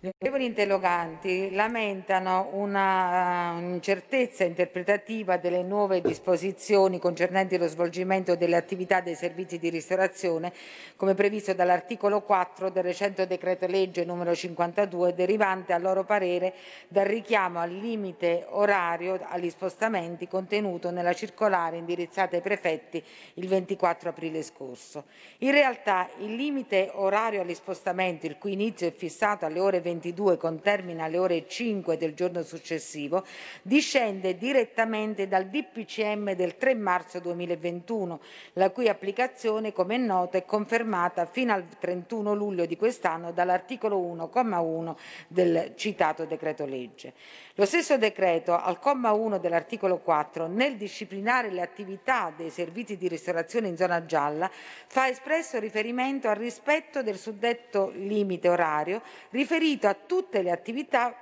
Gli 0.02 0.08
onorevoli 0.18 0.46
interroganti 0.46 1.52
lamentano 1.52 2.52
una 2.54 3.58
uh, 3.58 3.60
incertezza 3.60 4.46
interpretativa 4.46 5.36
delle 5.36 5.62
nuove 5.62 6.00
disposizioni 6.00 7.00
concernenti 7.00 7.58
lo 7.58 7.68
svolgimento 7.68 8.38
delle 8.38 8.56
attività 8.56 9.02
dei 9.02 9.16
servizi 9.16 9.60
di 9.60 9.68
ristorazione, 9.68 10.54
come 10.96 11.16
previsto 11.16 11.54
dall'articolo 11.54 12.22
4 12.22 12.70
del 12.70 12.84
recente 12.84 13.28
decreto 13.28 13.68
legge 13.68 14.06
numero 14.06 14.34
52, 14.34 15.14
derivante 15.14 15.74
a 15.74 15.78
loro 15.78 16.06
parere 16.06 16.54
dal 16.88 17.06
richiamo 17.06 17.60
al 17.60 17.72
limite 17.72 18.46
orario 18.52 19.20
agli 19.22 19.50
spostamenti 19.50 20.30
contenuto 20.30 20.92
nella 20.92 21.12
circolare 21.12 21.76
indirizzata 21.76 22.38
ai 22.38 22.42
prefetti 22.42 23.04
il 23.34 23.50
24 23.50 24.12
aprile 24.12 24.44
scorso. 24.44 25.08
In 25.40 25.52
realtà 25.52 26.08
il 26.20 26.36
limite 26.36 26.90
orario 26.94 27.42
agli 27.42 27.54
spostamenti, 27.54 28.28
il 28.28 28.38
cui 28.38 28.54
inizio 28.54 28.88
è 28.88 28.94
fissato 28.94 29.46
alle 29.46 29.60
ore 29.60 29.88
22 29.90 30.38
con 30.38 30.62
termine 30.62 31.02
alle 31.02 31.18
ore 31.18 31.48
5 31.48 31.98
del 31.98 32.14
giorno 32.14 32.44
successivo, 32.44 33.26
discende 33.64 34.38
direttamente 34.38 35.28
dal 35.28 35.48
DPCM 35.48 36.34
del 36.34 36.58
3 36.58 36.76
marzo 36.76 37.20
2021, 37.20 38.20
la 38.54 38.70
cui 38.70 38.88
applicazione, 38.88 39.74
come 39.74 39.96
è 39.96 39.98
noto, 39.98 40.38
è 40.38 40.46
confermata 40.46 41.26
fino 41.26 41.54
al 41.54 41.66
31 41.80 42.34
luglio 42.34 42.66
di 42.66 42.78
quest'anno 42.78 43.32
dall'articolo 43.32 43.98
1,1 43.98 44.96
del 45.28 45.74
citato 45.76 46.26
decreto 46.26 46.66
legge. 46.66 47.14
Lo 47.60 47.66
stesso 47.66 47.98
decreto, 47.98 48.58
al 48.58 48.80
comma 48.80 49.12
1 49.12 49.38
dell'articolo 49.38 49.98
4, 49.98 50.48
nel 50.48 50.78
disciplinare 50.78 51.52
le 51.52 51.60
attività 51.60 52.32
dei 52.34 52.50
servizi 52.50 52.96
di 52.96 53.10
ristorazione 53.10 53.68
in 53.68 53.76
zona 53.76 54.06
gialla, 54.06 54.50
fa 54.88 55.10
espresso 55.10 55.60
riferimento 55.60 56.30
al 56.30 56.38
rispetto 56.38 57.04
del 57.04 57.18
suddetto 57.18 57.92
limite 57.94 58.48
orario 58.48 59.02
riferito 59.32 59.90
a 59.90 59.94
tutte 59.94 60.42
le 60.42 60.52
attività 60.52 61.14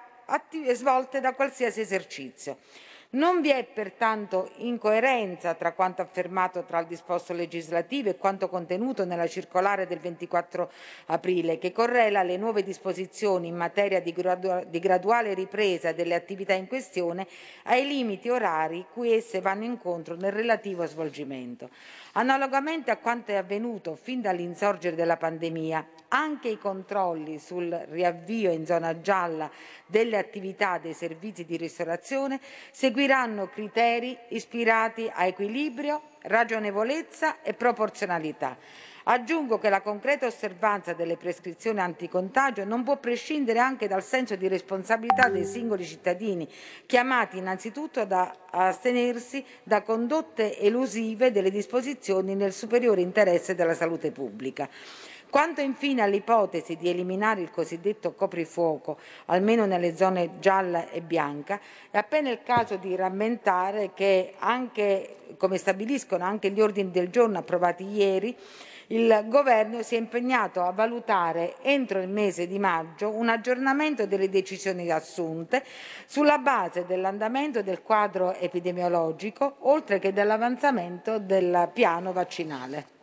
svolte 0.74 1.20
da 1.22 1.34
qualsiasi 1.34 1.82
esercizio. 1.82 2.58
Non 3.10 3.40
vi 3.40 3.52
è 3.52 3.64
pertanto 3.64 4.52
incoerenza 4.58 5.54
tra 5.54 5.72
quanto 5.72 6.02
affermato 6.02 6.66
tra 6.66 6.80
il 6.80 6.88
disposto 6.88 7.32
legislativo 7.32 8.10
e 8.10 8.18
quanto 8.18 8.50
contenuto 8.50 9.06
nella 9.06 9.28
circolare 9.28 9.88
del 9.88 10.00
24 10.00 10.70
aprile, 11.06 11.58
che 11.58 11.72
correla 11.72 12.22
le 12.24 12.36
nuove 12.36 12.64
disposizioni 12.64 13.48
in 13.48 13.56
materia 13.56 14.02
di, 14.02 14.12
gradua- 14.12 14.66
di 14.66 14.80
graduale 14.80 15.34
ripresa 15.34 15.94
delle 15.94 16.16
attività 16.16 16.54
in 16.54 16.68
questione 16.68 17.26
ai 17.64 17.88
limiti 17.88 18.28
orari 18.28 18.86
cui 18.92 19.14
esse 19.14 19.40
vanno 19.40 19.64
incontro 19.64 20.16
nel 20.16 20.34
relativo 20.34 20.86
svolgimento. 20.86 21.70
Analogamente 22.14 22.92
a 22.92 22.98
quanto 22.98 23.32
è 23.32 23.36
avvenuto 23.36 23.96
fin 23.96 24.20
dall'insorgere 24.20 24.98
della 24.98 25.18
pandemia, 25.18 25.88
anche 26.10 26.50
i 26.50 26.58
controlli 26.58 27.40
sul 27.40 27.70
riavvio 27.90 28.52
in 28.52 28.66
zona 28.66 29.00
gialla 29.00 29.50
delle 29.86 30.18
attività 30.18 30.78
dei 30.78 30.94
servizi 30.94 31.46
di 31.46 31.58
ristorazione 31.58 32.40
seguiranno 32.98 33.48
criteri 33.50 34.18
ispirati 34.30 35.08
a 35.14 35.28
equilibrio, 35.28 36.02
ragionevolezza 36.22 37.44
e 37.44 37.54
proporzionalità. 37.54 38.58
Aggiungo 39.04 39.60
che 39.60 39.70
la 39.70 39.82
concreta 39.82 40.26
osservanza 40.26 40.94
delle 40.94 41.16
prescrizioni 41.16 41.80
anticontagio 41.80 42.66
non 42.66 42.84
può 42.84 42.98
prescindere 42.98 43.60
anche 43.60 43.88
dal 43.88 44.04
senso 44.04 44.36
di 44.36 44.48
responsabilità 44.48 45.30
dei 45.30 45.46
singoli 45.46 45.86
cittadini, 45.86 46.50
chiamati 46.88 47.38
innanzitutto 47.38 48.00
ad 48.00 48.12
astenersi 48.50 49.46
da 49.62 49.84
condotte 49.84 50.58
elusive 50.58 51.32
delle 51.32 51.52
disposizioni 51.52 52.34
nel 52.34 52.52
superiore 52.52 53.02
interesse 53.02 53.54
della 53.54 53.76
salute 53.76 54.10
pubblica. 54.10 54.68
Quanto 55.30 55.60
infine 55.60 56.02
all'ipotesi 56.02 56.78
di 56.78 56.88
eliminare 56.88 57.42
il 57.42 57.52
cosiddetto 57.52 58.14
coprifuoco, 58.14 58.98
almeno 59.26 59.66
nelle 59.66 59.96
zone 59.96 60.40
gialla 60.40 60.90
e 60.90 61.02
bianca, 61.02 61.60
è 61.92 61.98
appena 61.98 62.30
il 62.30 62.42
caso 62.44 62.78
di 62.78 62.96
rammentare 62.96 63.92
che 63.94 64.36
anche, 64.40 65.36
come 65.38 65.58
stabiliscono 65.58 66.24
anche 66.24 66.50
gli 66.50 66.62
ordini 66.62 66.92
del 66.92 67.10
giorno 67.10 67.40
approvati 67.40 67.86
ieri, 67.86 68.36
il 68.88 69.26
Governo 69.28 69.82
si 69.84 69.96
è 69.96 69.98
impegnato 69.98 70.62
a 70.62 70.72
valutare 70.72 71.56
entro 71.62 72.00
il 72.00 72.08
mese 72.08 72.48
di 72.48 72.58
maggio 72.58 73.10
un 73.10 73.28
aggiornamento 73.28 74.06
delle 74.06 74.30
decisioni 74.30 74.90
assunte 74.90 75.62
sulla 76.06 76.38
base 76.38 76.86
dell'andamento 76.86 77.62
del 77.62 77.82
quadro 77.82 78.34
epidemiologico, 78.34 79.58
oltre 79.60 80.00
che 80.00 80.14
dell'avanzamento 80.14 81.20
del 81.20 81.70
piano 81.74 82.14
vaccinale. 82.14 82.96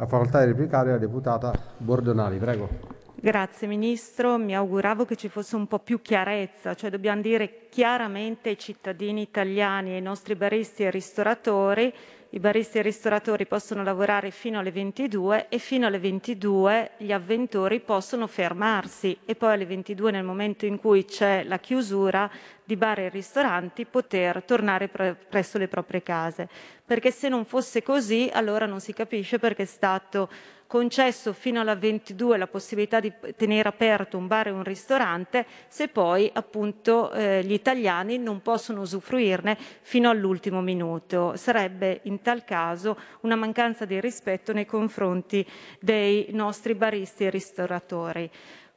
La 0.00 0.06
facoltà 0.06 0.40
di 0.40 0.46
replicare 0.46 0.92
la 0.92 0.96
deputata 0.96 1.52
Bordonali, 1.76 2.38
prego. 2.38 2.68
Grazie 3.16 3.66
Ministro, 3.66 4.38
mi 4.38 4.56
auguravo 4.56 5.04
che 5.04 5.14
ci 5.14 5.28
fosse 5.28 5.56
un 5.56 5.66
po' 5.66 5.78
più 5.78 6.00
chiarezza, 6.00 6.72
cioè 6.74 6.88
dobbiamo 6.88 7.20
dire 7.20 7.66
chiaramente 7.68 8.48
ai 8.48 8.56
cittadini 8.56 9.20
italiani, 9.20 9.92
ai 9.92 10.00
nostri 10.00 10.36
baristi 10.36 10.84
e 10.84 10.90
ristoratori 10.90 11.92
i 12.32 12.38
baristi 12.38 12.78
e 12.78 12.82
ristoratori 12.82 13.44
possono 13.44 13.82
lavorare 13.82 14.30
fino 14.30 14.60
alle 14.60 14.70
22 14.70 15.48
e 15.48 15.58
fino 15.58 15.88
alle 15.88 15.98
22 15.98 16.92
gli 16.98 17.10
avventori 17.10 17.80
possono 17.80 18.28
fermarsi 18.28 19.18
e 19.24 19.34
poi 19.34 19.54
alle 19.54 19.66
22 19.66 20.12
nel 20.12 20.22
momento 20.22 20.64
in 20.64 20.78
cui 20.78 21.04
c'è 21.04 21.42
la 21.42 21.58
chiusura 21.58 22.30
di 22.70 22.76
bar 22.76 23.00
e 23.00 23.08
ristoranti 23.08 23.84
poter 23.84 24.44
tornare 24.44 24.86
pre- 24.86 25.16
presso 25.28 25.58
le 25.58 25.66
proprie 25.66 26.04
case. 26.04 26.48
Perché 26.86 27.10
se 27.10 27.28
non 27.28 27.44
fosse 27.44 27.82
così 27.82 28.30
allora 28.32 28.64
non 28.64 28.78
si 28.78 28.92
capisce 28.92 29.40
perché 29.40 29.62
è 29.62 29.66
stato 29.66 30.28
concesso 30.68 31.32
fino 31.32 31.60
alla 31.60 31.74
22 31.74 32.38
la 32.38 32.46
possibilità 32.46 33.00
di 33.00 33.12
tenere 33.34 33.68
aperto 33.68 34.16
un 34.16 34.28
bar 34.28 34.46
e 34.46 34.50
un 34.50 34.62
ristorante 34.62 35.44
se 35.66 35.88
poi 35.88 36.30
appunto 36.32 37.10
eh, 37.10 37.42
gli 37.42 37.52
italiani 37.52 38.18
non 38.18 38.40
possono 38.40 38.82
usufruirne 38.82 39.58
fino 39.80 40.08
all'ultimo 40.10 40.60
minuto. 40.60 41.34
Sarebbe 41.34 42.02
in 42.04 42.22
tal 42.22 42.44
caso 42.44 42.96
una 43.22 43.34
mancanza 43.34 43.84
di 43.84 44.00
rispetto 44.00 44.52
nei 44.52 44.64
confronti 44.64 45.44
dei 45.80 46.28
nostri 46.30 46.76
baristi 46.76 47.24
e 47.24 47.30
ristoratori. 47.30 48.30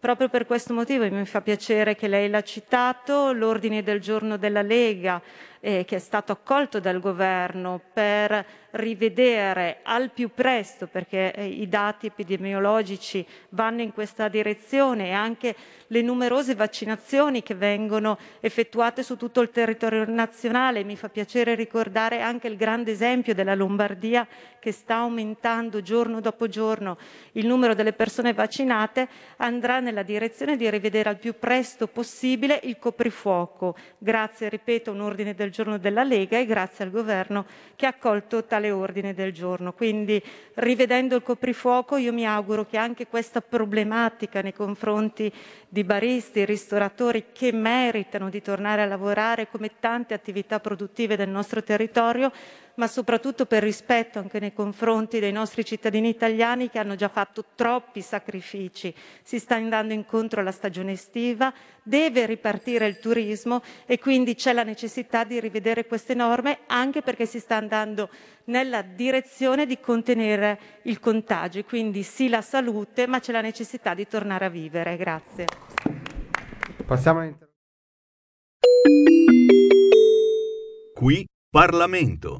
Proprio 0.04 0.28
per 0.28 0.46
questo 0.46 0.74
motivo 0.74 1.10
mi 1.10 1.26
fa 1.26 1.40
piacere 1.40 1.96
che 1.96 2.10
lei 2.10 2.30
l'ha 2.30 2.42
citato, 2.42 3.32
l'ordine 3.32 3.84
del 3.84 4.02
giorno 4.02 4.36
della 4.36 4.62
Lega 4.62 5.22
eh, 5.62 5.86
che 5.86 5.96
è 5.96 6.00
stato 6.00 6.34
accolto 6.34 6.82
dal 6.82 7.00
governo 7.00 7.80
per 7.94 8.46
rivedere 8.74 9.80
al 9.84 10.12
più 10.12 10.30
presto, 10.34 10.88
perché 10.88 11.34
eh, 11.34 11.46
i 11.46 11.68
dati 11.68 12.08
epidemiologici 12.08 13.26
vanno 13.50 13.82
in 13.82 13.94
questa 13.94 14.28
direzione 14.30 15.10
e 15.10 15.12
anche 15.12 15.56
le 15.88 16.02
numerose 16.02 16.56
vaccinazioni 16.56 17.44
che 17.44 17.54
vengono 17.54 18.18
effettuate 18.40 19.04
su 19.04 19.16
tutto 19.16 19.42
il 19.42 19.52
territorio 19.52 20.06
nazionale. 20.08 20.84
Mi 20.84 20.96
fa 20.96 21.10
piacere 21.10 21.54
ricordare 21.54 22.22
anche 22.22 22.48
il 22.48 22.56
grande 22.56 22.92
esempio 22.92 23.36
della 23.36 23.54
Lombardia 23.54 24.28
che 24.60 24.72
sta 24.72 24.96
aumentando 24.96 25.82
giorno 25.82 26.22
dopo 26.22 26.48
giorno 26.48 26.98
il 27.34 27.46
numero 27.46 27.76
delle 27.76 27.94
persone 27.94 28.34
vaccinate, 28.34 29.08
andrà 29.38 29.82
nella 29.82 30.04
direzione 30.04 30.56
di 30.56 30.70
rivedere 30.70 31.10
al 31.10 31.20
più 31.20 31.38
presto 31.38 31.88
possibile 31.88 32.60
il 32.64 32.80
coprifuoco. 32.80 33.76
Grazie, 33.98 34.50
ripeto, 34.50 34.90
a 34.90 34.94
un 34.94 35.02
ordine 35.02 35.36
del 35.36 35.52
giorno 35.52 35.78
della 35.78 36.04
Lega 36.04 36.40
e 36.40 36.46
grazie 36.46 36.86
al 36.86 36.92
governo 36.92 37.46
che 37.76 37.86
ha 37.86 37.90
accolto 37.90 38.46
tale 38.46 38.63
ordine 38.72 39.14
del 39.14 39.32
giorno. 39.32 39.74
Quindi 39.74 40.22
rivedendo 40.56 41.16
il 41.16 41.24
coprifuoco 41.24 41.98
io 41.98 42.14
mi 42.14 42.26
auguro 42.26 42.66
che 42.66 42.78
anche 42.78 43.08
questa 43.08 43.42
problematica 43.42 44.42
nei 44.42 44.54
confronti 44.54 45.32
di 45.68 45.84
baristi 45.84 46.46
ristoratori 46.46 47.26
che 47.34 47.52
meritano 47.52 48.30
di 48.30 48.42
tornare 48.42 48.82
a 48.82 48.86
lavorare 48.86 49.50
come 49.50 49.72
tante 49.80 50.14
attività 50.14 50.60
produttive 50.60 51.16
del 51.16 51.30
nostro 51.30 51.64
territorio 51.64 52.32
ma 52.76 52.88
soprattutto 52.88 53.46
per 53.46 53.64
rispetto 53.64 54.20
anche 54.20 54.40
nei 54.40 54.54
confronti 54.54 55.20
dei 55.20 55.32
nostri 55.32 55.64
cittadini 55.64 56.10
italiani 56.10 56.70
che 56.70 56.80
hanno 56.80 56.96
già 56.96 57.08
fatto 57.08 57.46
troppi 57.56 58.02
sacrifici. 58.02 58.94
Si 59.22 59.40
sta 59.40 59.56
andando 59.56 59.94
incontro 59.94 60.40
alla 60.40 60.52
stagione 60.52 60.94
estiva, 60.94 61.54
deve 61.84 62.26
ripartire 62.26 62.88
il 62.88 63.00
turismo 63.00 63.62
e 63.86 64.00
quindi 64.00 64.36
c'è 64.36 64.54
la 64.54 64.64
necessità 64.64 65.24
di 65.24 65.40
rivedere 65.40 65.86
queste 65.86 66.14
norme 66.14 66.60
anche 66.68 67.02
perché 67.02 67.26
si 67.26 67.40
sta 67.40 67.56
andando 67.56 68.10
nella 68.46 68.82
direzione 68.82 69.66
di 69.66 69.80
contenere 69.80 70.60
il 70.84 71.00
contagio. 71.00 71.64
Quindi 71.64 72.04
sì 72.04 72.30
la 72.30 72.42
salute, 72.42 73.08
ma 73.08 73.20
c'è 73.20 73.32
la 73.32 73.42
necessità 73.42 73.94
di 73.94 74.08
tornare 74.08 74.46
a 74.46 74.50
vivere. 74.50 74.98
Grazie. 74.98 75.46
Passiamo 76.86 77.20
all'intervento. 77.20 77.52
Qui 80.94 81.26
Parlamento. 81.50 82.40